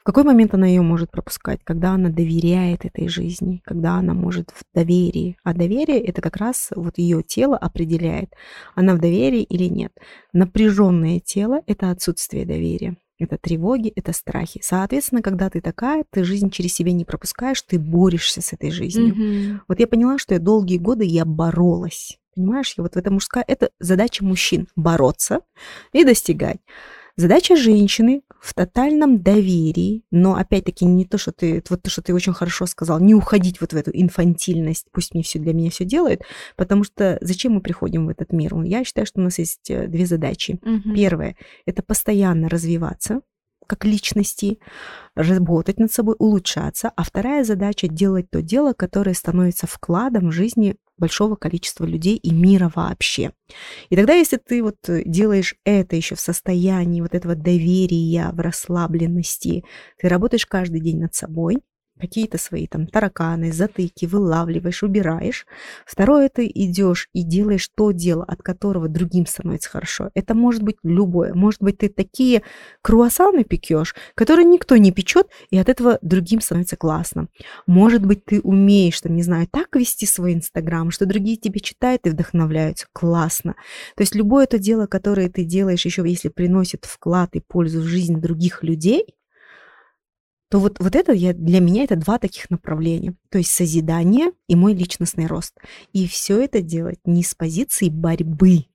[0.00, 1.60] В какой момент она ее может пропускать?
[1.64, 5.36] Когда она доверяет этой жизни, когда она может в доверии.
[5.44, 8.32] А доверие это как раз вот ее тело определяет,
[8.74, 9.92] она в доверии или нет.
[10.32, 12.96] Напряженное тело это отсутствие доверия.
[13.18, 14.60] Это тревоги, это страхи.
[14.62, 19.14] Соответственно, когда ты такая, ты жизнь через себя не пропускаешь, ты борешься с этой жизнью.
[19.14, 19.60] Mm-hmm.
[19.68, 22.18] Вот я поняла, что я долгие годы я боролась.
[22.34, 25.40] Понимаешь, я вот в этом мужская, это задача мужчин бороться
[25.92, 26.58] и достигать.
[27.16, 32.12] Задача женщины в тотальном доверии, но опять-таки не то, что ты, вот то, что ты
[32.12, 35.84] очень хорошо сказал, не уходить вот в эту инфантильность, пусть мне все для меня все
[35.84, 36.22] делает,
[36.56, 38.60] потому что зачем мы приходим в этот мир?
[38.62, 40.58] Я считаю, что у нас есть э, две задачи.
[40.62, 40.94] Угу.
[40.94, 41.36] Первое–
[41.66, 43.20] это постоянно развиваться,
[43.66, 44.58] как личности,
[45.14, 46.90] работать над собой, улучшаться.
[46.96, 52.32] А вторая задача– делать то дело, которое становится вкладом в жизни большого количества людей и
[52.32, 53.32] мира вообще.
[53.90, 59.64] И тогда, если ты вот делаешь это еще в состоянии вот этого доверия, в расслабленности,
[59.98, 61.58] ты работаешь каждый день над собой,
[61.98, 65.46] какие-то свои там тараканы, затыки вылавливаешь, убираешь.
[65.86, 70.10] Второе, ты идешь и делаешь то дело, от которого другим становится хорошо.
[70.14, 71.34] Это может быть любое.
[71.34, 72.42] Может быть, ты такие
[72.82, 77.28] круассаны пекешь, которые никто не печет, и от этого другим становится классно.
[77.66, 82.06] Может быть, ты умеешь, там, не знаю, так вести свой Инстаграм, что другие тебе читают
[82.06, 82.86] и вдохновляются.
[82.92, 83.54] Классно.
[83.96, 87.84] То есть любое то дело, которое ты делаешь, еще если приносит вклад и пользу в
[87.84, 89.14] жизнь других людей,
[90.54, 93.14] то вот, вот это я, для меня это два таких направления.
[93.28, 95.52] То есть созидание и мой личностный рост.
[95.92, 98.66] И все это делать не с позиции борьбы.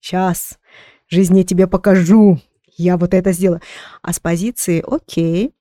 [0.00, 0.58] Сейчас,
[1.08, 2.40] жизнь я тебе покажу,
[2.76, 3.60] я вот это сделаю.
[4.02, 5.54] А с позиции, окей,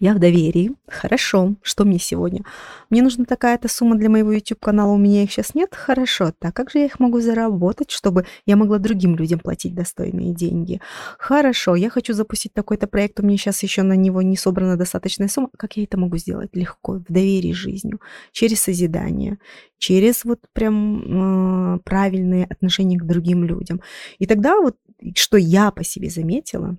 [0.00, 0.72] я в доверии.
[0.88, 1.54] Хорошо.
[1.62, 2.42] Что мне сегодня?
[2.88, 5.74] Мне нужна такая-то сумма для моего YouTube-канала, у меня их сейчас нет?
[5.74, 6.32] Хорошо.
[6.38, 10.80] Так как же я их могу заработать, чтобы я могла другим людям платить достойные деньги?
[11.18, 11.76] Хорошо.
[11.76, 15.50] Я хочу запустить такой-то проект, у меня сейчас еще на него не собрана достаточная сумма.
[15.56, 16.50] Как я это могу сделать?
[16.54, 18.00] Легко, в доверии жизнью,
[18.32, 19.38] через созидание,
[19.78, 23.82] через вот прям э, правильные отношения к другим людям.
[24.18, 24.76] И тогда вот,
[25.14, 26.78] что я по себе заметила,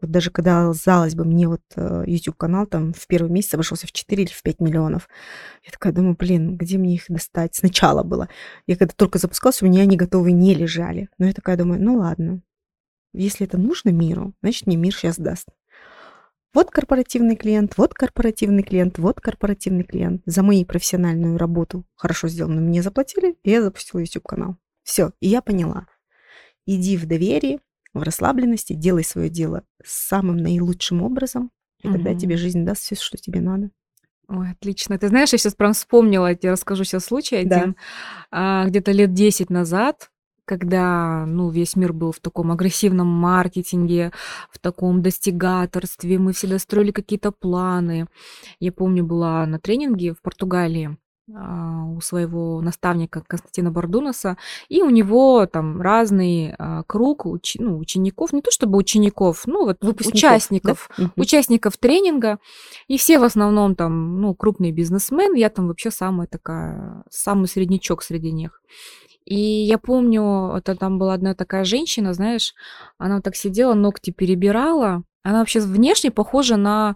[0.00, 3.92] вот даже когда, казалось бы, мне вот э, YouTube-канал там в первый месяц обошелся в
[3.92, 5.08] 4 или в 5 миллионов,
[5.64, 7.54] я такая думаю, блин, где мне их достать?
[7.54, 8.28] Сначала было.
[8.66, 11.08] Я когда только запускалась, у меня они готовые не лежали.
[11.18, 12.42] Но я такая думаю, ну ладно,
[13.14, 15.48] если это нужно миру, значит, мне мир сейчас даст.
[16.52, 20.22] Вот корпоративный клиент, вот корпоративный клиент, вот корпоративный клиент.
[20.26, 24.56] За мою профессиональную работу хорошо сделанную мне заплатили, и я запустила YouTube-канал.
[24.82, 25.86] Все, и я поняла.
[26.66, 27.58] Иди в доверие,
[27.98, 31.50] в расслабленности, делай свое дело самым наилучшим образом,
[31.82, 31.96] и угу.
[31.96, 33.70] тогда тебе жизнь даст все, что тебе надо.
[34.28, 34.98] Ой, отлично.
[34.98, 37.72] Ты знаешь, я сейчас прям вспомнила, я тебе расскажу сейчас случай один.
[37.72, 37.74] Да.
[38.32, 40.10] А, где-то лет 10 назад,
[40.44, 44.12] когда, ну, весь мир был в таком агрессивном маркетинге,
[44.50, 48.06] в таком достигаторстве, мы всегда строили какие-то планы.
[48.58, 50.96] Я помню, была на тренинге в Португалии,
[51.28, 54.36] у своего наставника Константина Бардунаса,
[54.68, 59.64] и у него там разный а, круг уч, ну, учеников, не то чтобы учеников, ну
[59.64, 61.10] вот участников, да?
[61.16, 62.38] участников тренинга,
[62.86, 68.02] и все в основном там, ну, крупные бизнесмены, я там вообще самая такая, самый среднячок
[68.02, 68.62] среди них.
[69.24, 72.54] И я помню, это там была одна такая женщина, знаешь,
[72.98, 76.94] она вот так сидела, ногти перебирала, она вообще внешне похожа на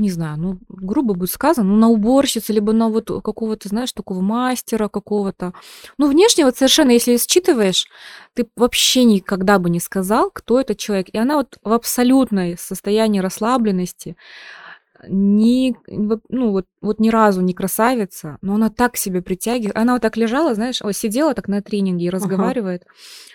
[0.00, 4.20] не знаю, ну, грубо будет сказано, ну, на уборщицу, либо на вот какого-то, знаешь, такого
[4.20, 5.52] мастера какого-то.
[5.98, 7.86] Ну, внешне вот совершенно, если считываешь,
[8.34, 11.08] ты вообще никогда бы не сказал, кто этот человек.
[11.12, 14.16] И она вот в абсолютной состоянии расслабленности,
[15.08, 15.76] ни,
[16.28, 19.76] ну, вот, вот ни разу не красавица, но она так себе притягивает.
[19.76, 22.92] Она вот так лежала, знаешь, сидела так на тренинге и разговаривает, ага.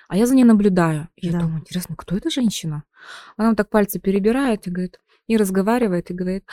[0.10, 1.08] а я за ней наблюдаю.
[1.16, 1.38] И да.
[1.38, 2.84] я думаю, интересно, кто эта женщина?
[3.38, 6.44] Она вот так пальцы перебирает и говорит, и разговаривает и говорит,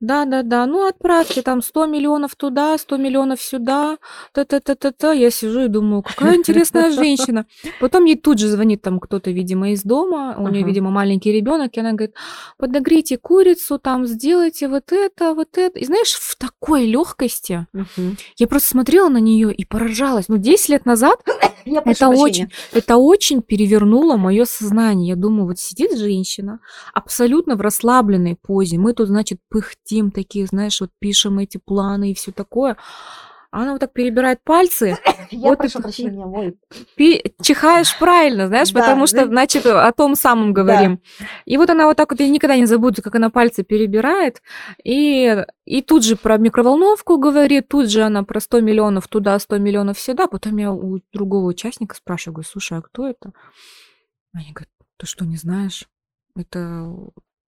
[0.00, 3.98] да-да-да, ну отправьте там 100 миллионов туда, 100 миллионов сюда,
[4.32, 5.12] та-та-та-та-та.
[5.12, 7.46] Я сижу и думаю, какая интересная женщина.
[7.80, 11.76] Потом ей тут же звонит там кто-то, видимо, из дома, у нее, видимо, маленький ребенок,
[11.76, 12.14] и она говорит,
[12.58, 15.78] подогрейте курицу, там сделайте вот это, вот это.
[15.78, 17.66] И знаешь, в такой легкости
[18.36, 20.28] я просто смотрела на нее и поражалась.
[20.28, 21.20] Ну, 10 лет назад
[21.64, 25.08] Я это очень, это очень перевернуло мое сознание.
[25.08, 26.60] Я думаю, вот сидит женщина
[26.94, 28.78] абсолютно в расслабленной позе.
[28.78, 32.76] Мы тут, значит, пыхтим такие, знаешь, вот пишем эти планы и все такое.
[33.50, 34.98] А Она вот так перебирает пальцы,
[35.30, 36.58] Я Вот прошу это- прощения, ой.
[36.96, 39.26] пи- чихаешь правильно, знаешь, Да, потому что, да.
[39.26, 41.00] значит, о том самом говорим.
[41.46, 44.42] И вот она вот так вот, я никогда не забуду, как она пальцы перебирает,
[44.84, 49.58] и, и тут же про микроволновку говорит, тут же она про 100 миллионов туда, 100
[49.58, 50.26] миллионов сюда.
[50.26, 53.32] Потом я у другого участника спрашиваю, говорю, слушай, а кто это?
[54.34, 54.68] Они говорят,
[54.98, 55.86] ты что, не знаешь?
[56.36, 56.92] Это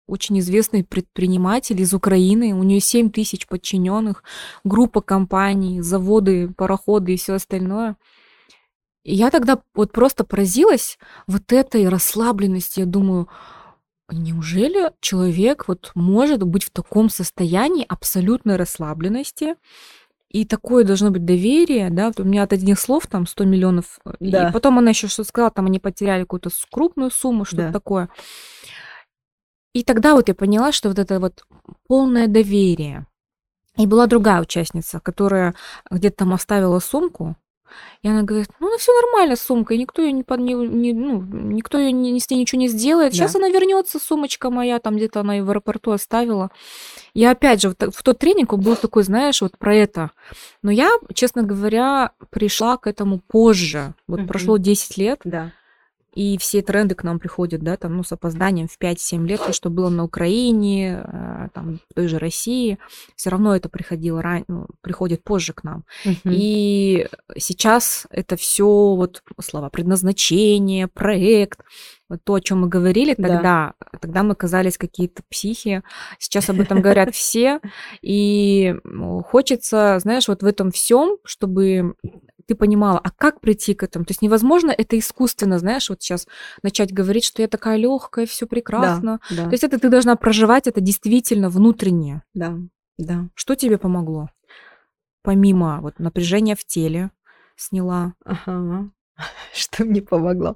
[0.07, 4.23] очень известный предприниматель из Украины, у нее 7 тысяч подчиненных,
[4.63, 7.95] группа компаний, заводы, пароходы и все остальное.
[9.03, 10.97] И я тогда вот просто поразилась
[11.27, 12.81] вот этой расслабленности.
[12.81, 13.27] Я думаю,
[14.11, 19.55] неужели человек вот может быть в таком состоянии абсолютной расслабленности?
[20.29, 23.99] И такое должно быть доверие, да, вот у меня от одних слов там 100 миллионов,
[24.05, 24.49] э, Да.
[24.49, 27.71] и потом она еще что сказала, там они потеряли какую-то крупную сумму, что-то Да.
[27.71, 28.09] такое.
[29.75, 31.43] И тогда вот я поняла, что вот это вот
[31.89, 33.05] полное доверие.
[33.77, 35.53] И была другая участница, которая
[35.91, 37.35] где-то там оставила сумку,
[38.01, 40.93] и она говорит, ну, ну все нормально с сумкой, никто ее не, под- не- не-
[40.93, 43.11] ну, никто ее не, с ней ничего не сделает.
[43.11, 43.17] Да.
[43.17, 46.51] Сейчас она вернется, сумочка моя, там где-то она ее в аэропорту оставила.
[47.13, 50.11] И опять же, вот в тот тренинг он был такой, знаешь, вот про это.
[50.61, 53.93] Но я, честно говоря, пришла к этому позже.
[54.07, 54.27] Вот Мгм.
[54.29, 55.51] прошло 10 лет, Да.
[56.15, 59.53] И все тренды к нам приходят, да, там, ну, с опозданием в 5-7 лет, то,
[59.53, 62.79] что было на Украине, э, там, в той же России,
[63.15, 64.45] все равно это приходило ран...
[64.47, 65.83] ну, приходит позже к нам.
[66.05, 66.19] Мгм.
[66.25, 67.07] И
[67.37, 71.59] сейчас это все вот слова предназначение, проект,
[72.07, 73.27] вот то, о чем мы говорили Да.
[73.27, 75.83] тогда, тогда мы казались какие-то психи,
[76.19, 77.59] сейчас об этом говорят все,
[78.01, 78.75] и
[79.25, 81.95] хочется, знаешь, вот в этом всем, чтобы
[82.47, 84.05] ты понимала, а как прийти к этому?
[84.05, 86.27] То есть невозможно это искусственно, знаешь, вот сейчас
[86.63, 89.19] начать говорить, что я такая легкая, все прекрасно.
[89.29, 89.45] Да.
[89.45, 92.23] То есть это ты должна проживать это действительно внутренне.
[92.33, 92.57] Да.
[92.97, 93.29] Да.
[93.35, 94.29] Что тебе помогло?
[95.21, 97.11] Помимо вот напряжения в теле
[97.55, 98.13] сняла.
[98.23, 98.91] Ага.
[99.53, 100.55] Что мне помогло?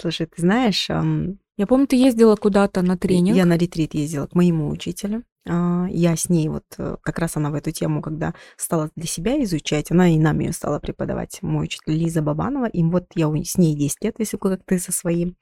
[0.00, 3.36] Слушай, ты знаешь, Я помню, ты ездила куда-то на тренинг.
[3.36, 5.24] я на ретрит ездила к моему учителю.
[5.48, 9.06] А, Я с ней вот э, как раз она в эту тему, когда стала для
[9.08, 12.66] себя изучать, она и нам ее стала преподавать, мой учитель Лиза Бабанова.
[12.66, 15.36] И вот я с ней 10 лет, если как ты со своим.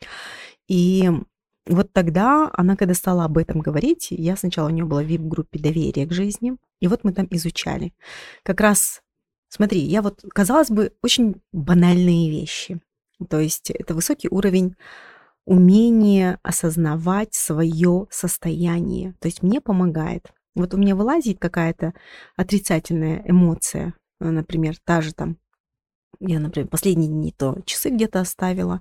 [0.69, 1.11] И
[1.67, 5.59] вот тогда она, когда стала об этом говорить, я сначала у нее была в VIP-группе
[5.59, 7.93] доверия к жизни, и вот мы там изучали.
[8.45, 9.03] Как раз,
[9.49, 12.81] смотри, я вот, казалось бы, очень банальные вещи.
[13.29, 14.77] То есть это высокий уровень
[15.47, 19.14] умения осознавать свое состояние.
[19.21, 20.33] То есть мне помогает.
[20.55, 21.95] Вот у меня вылазит какая-то
[22.37, 25.39] отрицательная эмоция, э, например, та же там
[26.21, 28.81] я, например, последние дни то часы где-то оставила,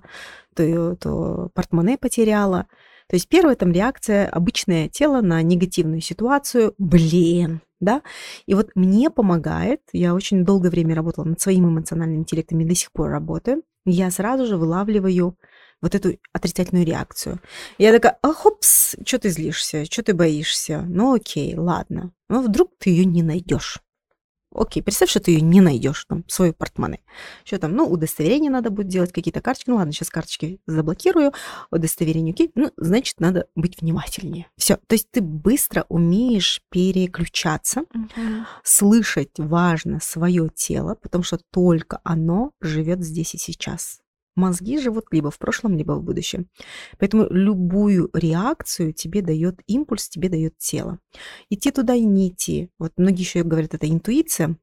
[0.54, 2.66] то, то портмоне потеряла.
[3.08, 8.02] То есть первая там реакция, обычное тело на негативную ситуацию, блин, да.
[8.46, 12.74] И вот мне помогает, я очень долгое время работала над своим эмоциональным интеллектом и до
[12.74, 15.38] сих пор работаю, я сразу же вылавливаю
[15.80, 17.40] вот эту отрицательную реакцию.
[17.78, 20.82] Я такая, а хопс, что ты злишься, что ты боишься?
[20.88, 22.12] Ну окей, ладно.
[22.28, 23.78] Ну вдруг ты ее не найдешь.
[24.56, 27.00] Окей, представь, что ты ее не найдешь, там, свою портмоне.
[27.44, 29.70] Что там, ну, удостоверение надо будет делать, какие-то карточки.
[29.70, 31.32] Ну, ладно, сейчас карточки заблокирую,
[31.70, 32.50] удостоверение окей.
[32.54, 34.46] Ну, значит, надо быть внимательнее.
[34.56, 38.46] Все, то есть ты быстро умеешь переключаться, Мгм.
[38.64, 44.00] слышать важно свое тело, потому что только оно живет здесь и сейчас.
[44.36, 46.48] Мозги живут либо в прошлом, либо в будущем.
[46.98, 50.98] Поэтому любую реакцию тебе дает импульс, тебе дает тело.
[51.50, 52.70] Идти туда и не идти.
[52.78, 54.56] Вот многие еще говорят, это интуиция,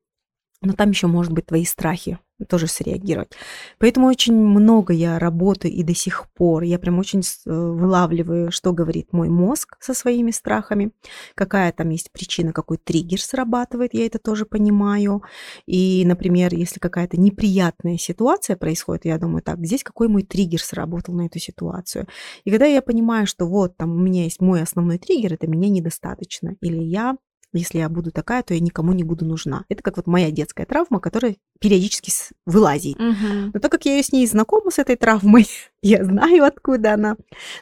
[0.61, 3.31] но там еще может быть твои страхи тоже среагировать.
[3.79, 6.63] Поэтому очень много я работаю и до сих пор.
[6.63, 10.91] Я прям очень э, вылавливаю, что говорит мой мозг со своими страхами,
[11.35, 15.23] какая там есть причина, какой триггер срабатывает, я это тоже понимаю.
[15.65, 21.13] И, например, если какая-то неприятная ситуация происходит, я думаю, так, здесь какой мой триггер сработал
[21.13, 22.07] на эту ситуацию.
[22.43, 25.69] И когда я понимаю, что вот там у меня есть мой основной триггер, это меня
[25.69, 27.15] недостаточно, или я
[27.53, 29.65] если я буду такая, то я никому не буду нужна.
[29.69, 32.11] Это как вот моя детская травма, которая периодически
[32.45, 32.99] вылазит.
[32.99, 33.51] Мгм.
[33.53, 35.47] Но так как я с ней знакома, с этой травмой,
[35.81, 37.15] я знаю, откуда она,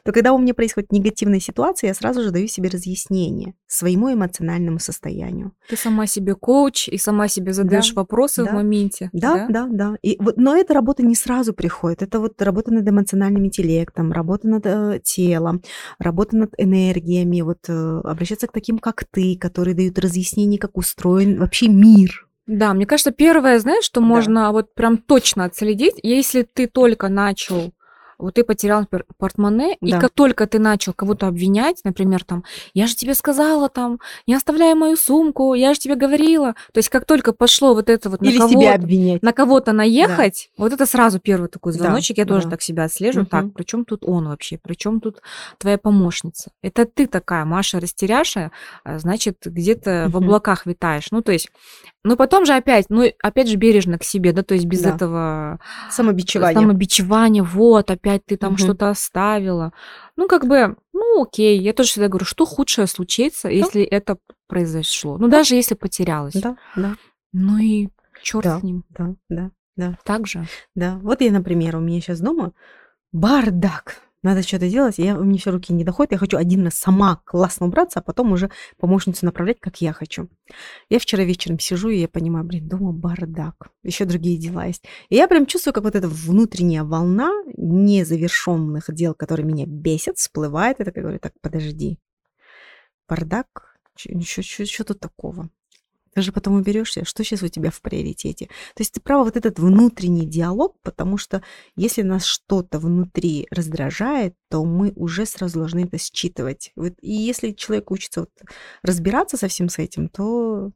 [0.04, 4.80] то когда у меня происходит негативная ситуация, я сразу же даю себе разъяснение своему эмоциональному
[4.80, 5.52] состоянию.
[5.70, 8.54] Ты сама себе коуч и сама себе задаешь Да, вопросы в да.
[8.54, 9.10] моменте.
[9.14, 9.96] Да, да, да.
[10.02, 12.02] И вот, но эта работа не сразу приходит.
[12.02, 15.62] Это вот работа над эмоциональным интеллектом, работа над э, телом,
[16.00, 21.40] работа над энергиями, вот э, обращаться к таким, как ты, которые дают разъяснение, как устроен
[21.40, 22.28] вообще мир.
[22.48, 24.06] Да, мне кажется, первое, знаешь, что Да.
[24.06, 27.72] можно вот прям точно отследить, если ты только начал,
[28.22, 28.86] вот ты потерял,
[29.18, 30.00] портмоне, и Да.
[30.00, 32.44] как только ты начал кого-то обвинять, например, там,
[32.74, 36.54] я же тебе сказала, там, не оставляй мою сумку, я же тебе говорила.
[36.74, 39.24] То есть как только пошло вот это вот на Или кого-то, себя обвинять.
[39.24, 42.52] на кого-то наехать, вот это сразу первый такой Да, звоночек, я тоже да.
[42.52, 43.24] так себя отслеживаю.
[43.24, 43.30] Мгм.
[43.30, 44.58] Так, при чем тут он вообще?
[44.58, 45.22] При чем тут
[45.58, 46.52] твоя помощница?
[46.62, 48.52] Это ты такая, Маша растеряша,
[48.84, 50.26] а, значит, где-то в Мгм.
[50.26, 51.08] облаках витаешь.
[51.12, 51.50] Ну, то есть,
[52.04, 54.90] ну, потом же опять, ну, опять же бережно к себе, да, то есть без Да.
[54.96, 55.60] этого
[55.90, 56.62] Самобичевание.
[56.62, 58.58] самобичевания, вот, опять ты там Мгм.
[58.60, 59.74] что-то оставила.
[60.16, 65.18] Ну, как бы, ну, окей, я тоже всегда говорю, что худшее случится, если это произошло.
[65.18, 66.34] Ну, даже если потерялась.
[66.34, 66.96] Да, да,
[67.34, 67.90] Ну и
[68.22, 68.60] черт Да.
[68.60, 68.84] с ним.
[68.90, 69.98] да, да, да.
[70.04, 70.46] Так же.
[70.76, 72.52] Да, вот я, например, у меня сейчас дома
[73.12, 74.02] бардак.
[74.24, 76.12] Надо что-то делать, я, меня все руки не доходят.
[76.12, 80.30] Я хочу один раз сама классно убраться, а потом уже помощницу направлять, как я хочу.
[80.90, 83.72] Я вчера вечером сижу, и я понимаю, блин, дома бардак.
[83.82, 84.84] Еще другие дела есть.
[85.10, 90.80] И я прям чувствую, как вот эта внутренняя волна незавершенных дел, которые меня бесят, всплывает.
[90.80, 91.98] И такая говорю, так, подожди.
[93.10, 93.80] Бардак?
[93.96, 95.50] Что тут такого?
[96.14, 98.48] Ты же потом уберешься, что сейчас у тебя в приоритете.
[98.48, 101.42] То есть ты права, вот этот внутренний диалог, потому что
[101.76, 106.72] если нас что-то внутри раздражает, то мы уже сразу должны это считывать.
[106.76, 108.32] Вот, и если человек учится вот
[108.84, 110.72] разбираться со всем с этим, то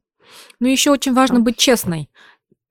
[0.60, 2.10] Ну, еще очень важно быть честной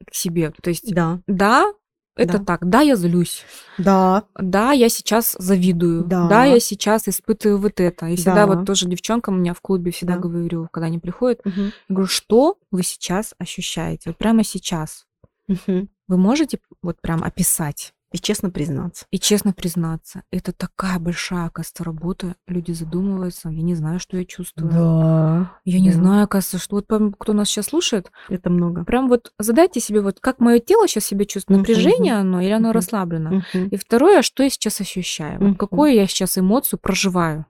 [0.05, 0.51] к себе.
[0.61, 1.72] То есть, да, да,
[2.16, 2.45] это Да.
[2.45, 3.43] так, да, я злюсь,
[3.78, 6.28] да, да, я сейчас завидую, Да.
[6.28, 8.07] да, я сейчас испытываю вот это.
[8.07, 8.47] И всегда Да.
[8.47, 10.20] вот тоже девчонкам у меня в клубе всегда Да.
[10.20, 11.51] говорю, когда они приходят, я
[11.89, 14.09] говорю, что вы сейчас ощущаете?
[14.11, 15.05] Вот прямо сейчас.
[15.47, 15.89] Мгм.
[16.07, 17.93] Вы можете вот прям описать?
[18.16, 19.05] И честно признаться.
[19.11, 22.36] И честно признаться, это такая большая, оказывается, работа.
[22.47, 24.72] Люди задумываются, я не знаю, что я чувствую.
[24.72, 25.97] Да, Я не да.
[25.97, 28.86] знаю, оказывается, что вот кто нас сейчас слушает, Это много.
[28.86, 32.72] прям вот задайте себе, вот как мое тело сейчас себя чувствует, напряжение оно или оно
[32.72, 33.43] расслаблено.
[33.53, 37.45] И второе, что я сейчас ощущаю, вот какую я сейчас эмоцию проживаю.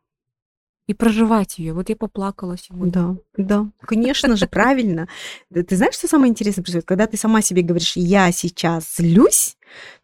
[0.88, 1.74] И проживать ее.
[1.74, 2.92] Вот я поплакала сегодня.
[2.92, 5.08] Да, да, конечно же, правильно.
[5.52, 6.86] Ты знаешь, что самое интересное происходит?
[6.88, 9.55] Когда ты сама себе говоришь, я сейчас злюсь,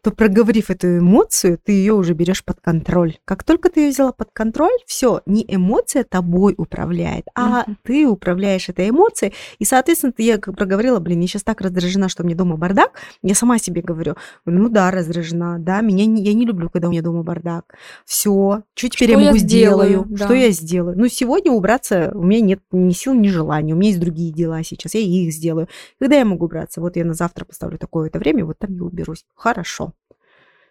[0.02, 3.16] то проговорив эту эмоцию, ты ее уже берешь под контроль.
[3.24, 7.78] Как только ты ее взяла под контроль, все, не эмоция тобой управляет, а Мгм.
[7.82, 9.32] ты управляешь этой эмоцией.
[9.58, 12.90] И, соответственно, ты я как проговорила, блин, я сейчас так раздражена, что мне дома бардак.
[13.22, 14.14] Я сама себе говорю,
[14.44, 17.74] ну да, раздражена, да, меня не- я не люблю, когда у меня дома бардак.
[18.04, 20.06] Все, что теперь Что я могу сделаю, сделаю?
[20.10, 20.24] да.
[20.26, 20.98] Что я сделаю?
[20.98, 23.74] Ну, сегодня убраться у меня нет ни сил, ни желания.
[23.74, 25.68] У меня есть другие дела сейчас, я их сделаю.
[25.98, 26.80] Когда я могу убраться?
[26.80, 29.24] Вот я на завтра поставлю такое-то время, вот там я уберусь.
[29.34, 29.61] Хорошо.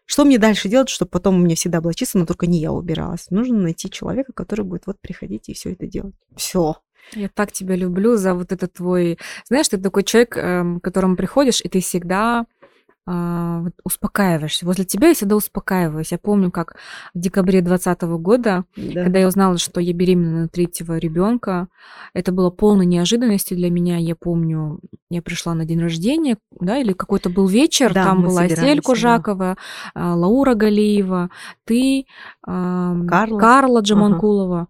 [0.06, 2.72] Что мне дальше делать, чтобы потом у меня всегда было чисто, но только не я
[2.72, 3.30] убиралась?
[3.30, 6.16] Нужно найти человека, который будет вот приходить и все это делать.
[6.36, 6.78] Все.
[7.14, 9.18] Я так тебя люблю за вот этот твой...
[9.48, 12.46] Знаешь, ты такой человек, эм, к которому приходишь, и ты всегда
[13.08, 14.66] а, вот успокаиваешься.
[14.66, 16.12] Возле тебя я всегда успокаиваюсь.
[16.12, 16.76] Я помню, как
[17.14, 19.04] в декабре 2020 года, Да.
[19.04, 21.68] когда я узнала, что я беременна на третьего ребенка,
[22.14, 23.97] это было полной неожиданностью для меня.
[23.97, 24.80] Я помню,
[25.10, 28.76] я пришла на день рождения, да, или какой-то был вечер, Да, там была собирались, Сель
[28.78, 28.82] да.
[28.84, 29.58] Кужакова,
[29.95, 31.30] а, Лаура Галиева,
[31.66, 32.06] ты,
[32.45, 33.39] ам, Карла.
[33.39, 34.68] Карла Джаманкулова.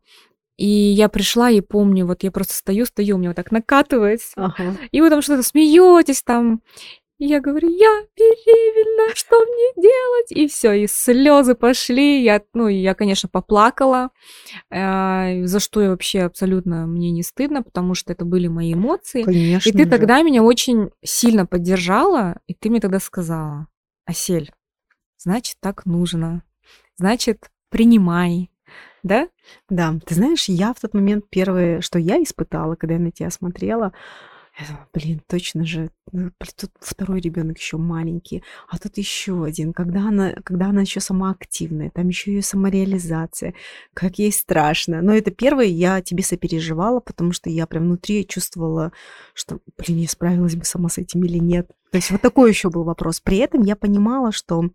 [0.58, 4.34] И я пришла и помню, вот я просто стою, стою, у меня вот так накатывается.
[4.36, 4.76] Ага.
[4.92, 6.62] И вы там что-то смеетесь там.
[7.22, 10.32] И я говорю, я беременна, что мне делать?
[10.32, 12.24] И все, и слезы пошли.
[12.24, 14.10] Я, ну, я, конечно, поплакала,
[14.72, 19.22] э, за что я вообще абсолютно мне не стыдно, потому что это были мои эмоции.
[19.22, 19.70] Конечно.
[19.70, 19.90] И ты же.
[19.92, 23.68] тогда меня очень сильно поддержала, и ты мне тогда сказала,
[24.08, 24.52] Асель,
[25.20, 26.42] значит, так нужно.
[26.98, 28.50] Значит, принимай.
[29.04, 29.30] Да?
[29.70, 33.30] Да, ты знаешь, я в тот момент первое, что я испытала, когда я на тебя
[33.30, 33.94] смотрела,
[34.60, 39.74] я думала, блин, точно же, блин, тут второй ребенок еще маленький, а тут еще один.
[39.74, 43.54] Когда она, когда она еще сама активная, там еще ее самореализация,
[43.94, 45.02] как ей страшно.
[45.02, 48.92] Но это первое, я тебе сопереживала, потому что я прям внутри чувствовала,
[49.34, 51.70] что, блин, я справилась бы сама с этим или нет.
[51.92, 53.20] То есть вот такой еще был вопрос.
[53.20, 54.70] При этом я понимала, что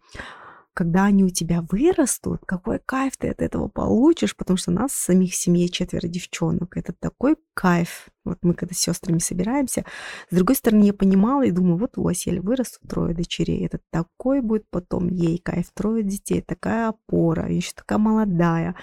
[0.76, 5.34] когда они у тебя вырастут, какой кайф ты от этого получишь, потому что нас самих
[5.34, 6.76] семье четверо девчонок.
[6.76, 8.08] Это такой кайф.
[8.26, 9.84] Вот мы когда с сестрами собираемся.
[10.30, 13.66] С другой стороны, я понимала и думаю, вот у Асель вырастут трое дочерей.
[13.66, 15.66] Это такой будет потом ей кайф.
[15.74, 18.74] Трое детей, такая опора, еще такая молодая.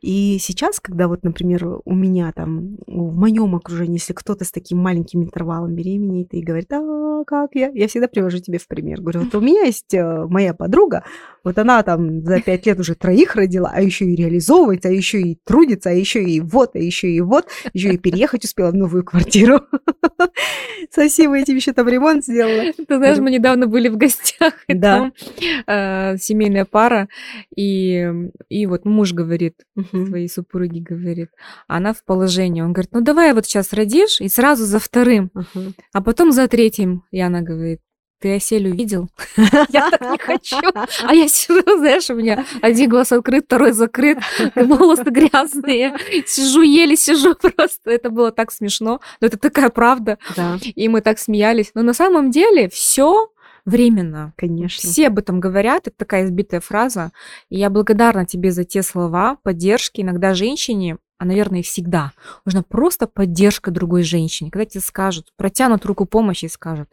[0.00, 4.78] И сейчас, когда вот, например, у меня там, в моем окружении, если кто-то с таким
[4.78, 7.70] маленьким интервалом беременеет и говорит, а как я?
[7.74, 9.00] Я всегда привожу тебе в пример.
[9.00, 11.04] Говорю, вот у меня есть э, моя подруга,
[11.46, 15.20] вот она там за пять лет уже троих родила, а еще и реализовывается, а еще
[15.20, 18.74] и трудится, а еще и вот, а еще и вот, еще и переехать успела в
[18.74, 19.60] новую квартиру.
[20.90, 22.72] Совсем этим еще там ремонт сделала.
[22.72, 25.12] Ты знаешь, мы недавно были в гостях, и там
[25.68, 27.08] э, семейная пара,
[27.54, 28.10] и,
[28.48, 29.54] и вот муж говорит,
[29.90, 31.28] своей супруге говорит,
[31.68, 35.30] она в положении, он говорит, ну давай вот сейчас родишь, и сразу за вторым,
[35.92, 37.04] а потом за третьим.
[37.12, 37.78] И она говорит,
[38.18, 39.08] ты осель увидел?
[39.70, 40.56] Я так не хочу.
[41.02, 44.18] А я сижу, знаешь, у меня один глаз открыт, второй закрыт,
[44.54, 45.96] волосы грязные.
[46.26, 47.90] Сижу, еле сижу просто.
[47.90, 49.00] Это было так смешно.
[49.20, 50.18] Но это такая правда.
[50.36, 50.58] Да.
[50.62, 51.72] И мы так смеялись.
[51.74, 53.30] Но на самом деле все
[53.66, 54.32] временно.
[54.36, 54.88] Конечно.
[54.88, 57.12] Все об этом говорят, это такая избитая фраза.
[57.50, 60.00] И я благодарна тебе за те слова, поддержки.
[60.00, 62.12] Иногда женщине, а, наверное, всегда,
[62.46, 64.50] нужна просто поддержка другой женщине.
[64.50, 66.88] Когда тебе скажут, протянут руку помощи и скажут,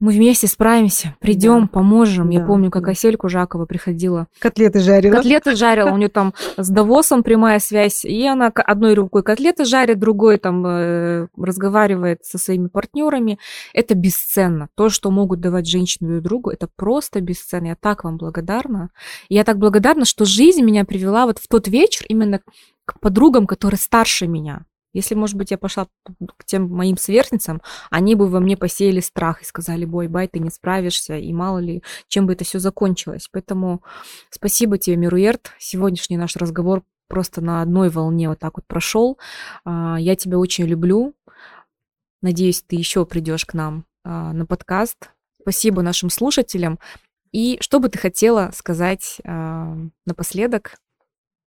[0.00, 1.68] мы вместе справимся, придем, да.
[1.68, 2.30] поможем.
[2.30, 2.38] Да.
[2.38, 4.26] Я помню, как Осельку Жакова приходила.
[4.38, 5.14] Котлеты жарила.
[5.14, 5.90] Котлеты жарила.
[5.90, 8.04] У нее там с Давосом прямая связь.
[8.06, 13.38] И она одной рукой котлеты жарит, другой там э, разговаривает со своими партнерами.
[13.74, 14.68] Это бесценно.
[14.74, 17.66] То, что могут давать женщины друг другу, это просто бесценно.
[17.66, 18.90] Я так вам благодарна.
[19.28, 22.40] И я так благодарна, что жизнь меня привела вот в тот вечер именно
[22.86, 24.64] к подругам, которые старше меня.
[24.92, 25.86] Если, может быть, я пошла
[26.36, 30.40] к тем моим сверстницам, они бы во мне посеяли страх и сказали, бой, бай, ты
[30.40, 33.28] не справишься, и мало ли, чем бы это все закончилось.
[33.30, 33.82] Поэтому
[34.30, 35.52] спасибо тебе, Мируерт.
[35.58, 39.18] Сегодняшний наш разговор просто на одной волне вот так вот прошел.
[39.64, 41.14] А, я тебя очень люблю.
[42.22, 45.10] Надеюсь, ты еще придешь к нам а, на подкаст.
[45.42, 46.78] Спасибо нашим слушателям.
[47.32, 50.78] И что бы ты хотела сказать а, напоследок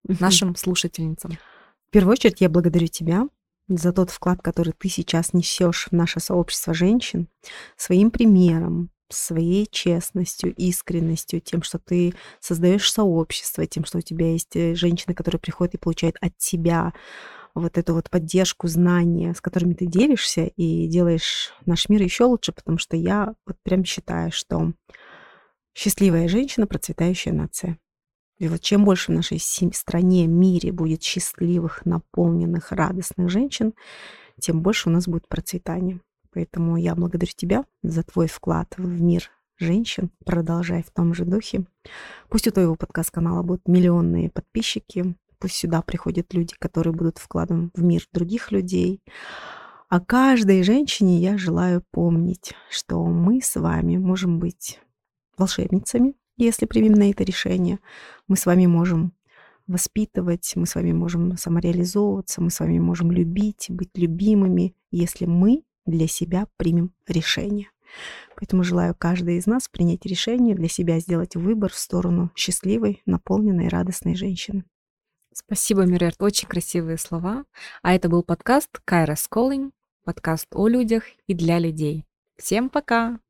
[0.03, 1.31] нашим слушательницам?
[1.93, 3.27] В первую очередь я благодарю тебя
[3.67, 7.27] за тот вклад, который ты сейчас несешь в наше сообщество женщин,
[7.77, 14.55] своим примером, своей честностью, искренностью, тем, что ты создаешь сообщество, тем, что у тебя есть
[14.55, 16.95] э, женщины, которые приходят и получают от тебя
[17.53, 22.53] вот эту вот поддержку, знания, с которыми ты делишься и делаешь наш мир еще лучше,
[22.53, 24.73] потому что я вот прям считаю, что
[25.75, 27.77] счастливая женщина, процветающая нация.
[28.39, 33.73] И вот чем больше в нашей стране, мире будет счастливых, наполненных, радостных женщин,
[34.39, 35.99] тем больше у нас будет процветания.
[36.34, 40.09] Поэтому я благодарю тебя за твой вклад в мир женщин.
[40.25, 41.65] Продолжай в том же духе.
[42.29, 45.15] Пусть у твоего подкаст-канала будут миллионные подписчики.
[45.39, 49.01] Пусть сюда приходят люди, которые будут вкладом в мир других людей.
[49.89, 54.79] А каждой женщине я желаю помнить, что мы с вами можем быть
[55.38, 57.79] волшебницами, если примем на это решение,
[58.27, 59.13] мы с вами можем
[59.67, 65.63] воспитывать, мы с вами можем самореализовываться, мы с вами можем любить, быть любимыми, если мы
[65.86, 67.69] для себя примем решение.
[68.36, 73.67] Поэтому желаю каждой из нас принять решение для себя, сделать выбор в сторону счастливой, наполненной,
[73.67, 74.63] радостной женщины.
[75.34, 77.45] Спасибо, Мирерт, очень красивые слова.
[77.81, 79.71] А это был подкаст Кайра Calling,
[80.03, 82.05] подкаст о людях и для людей.
[82.38, 83.22] Всем пока!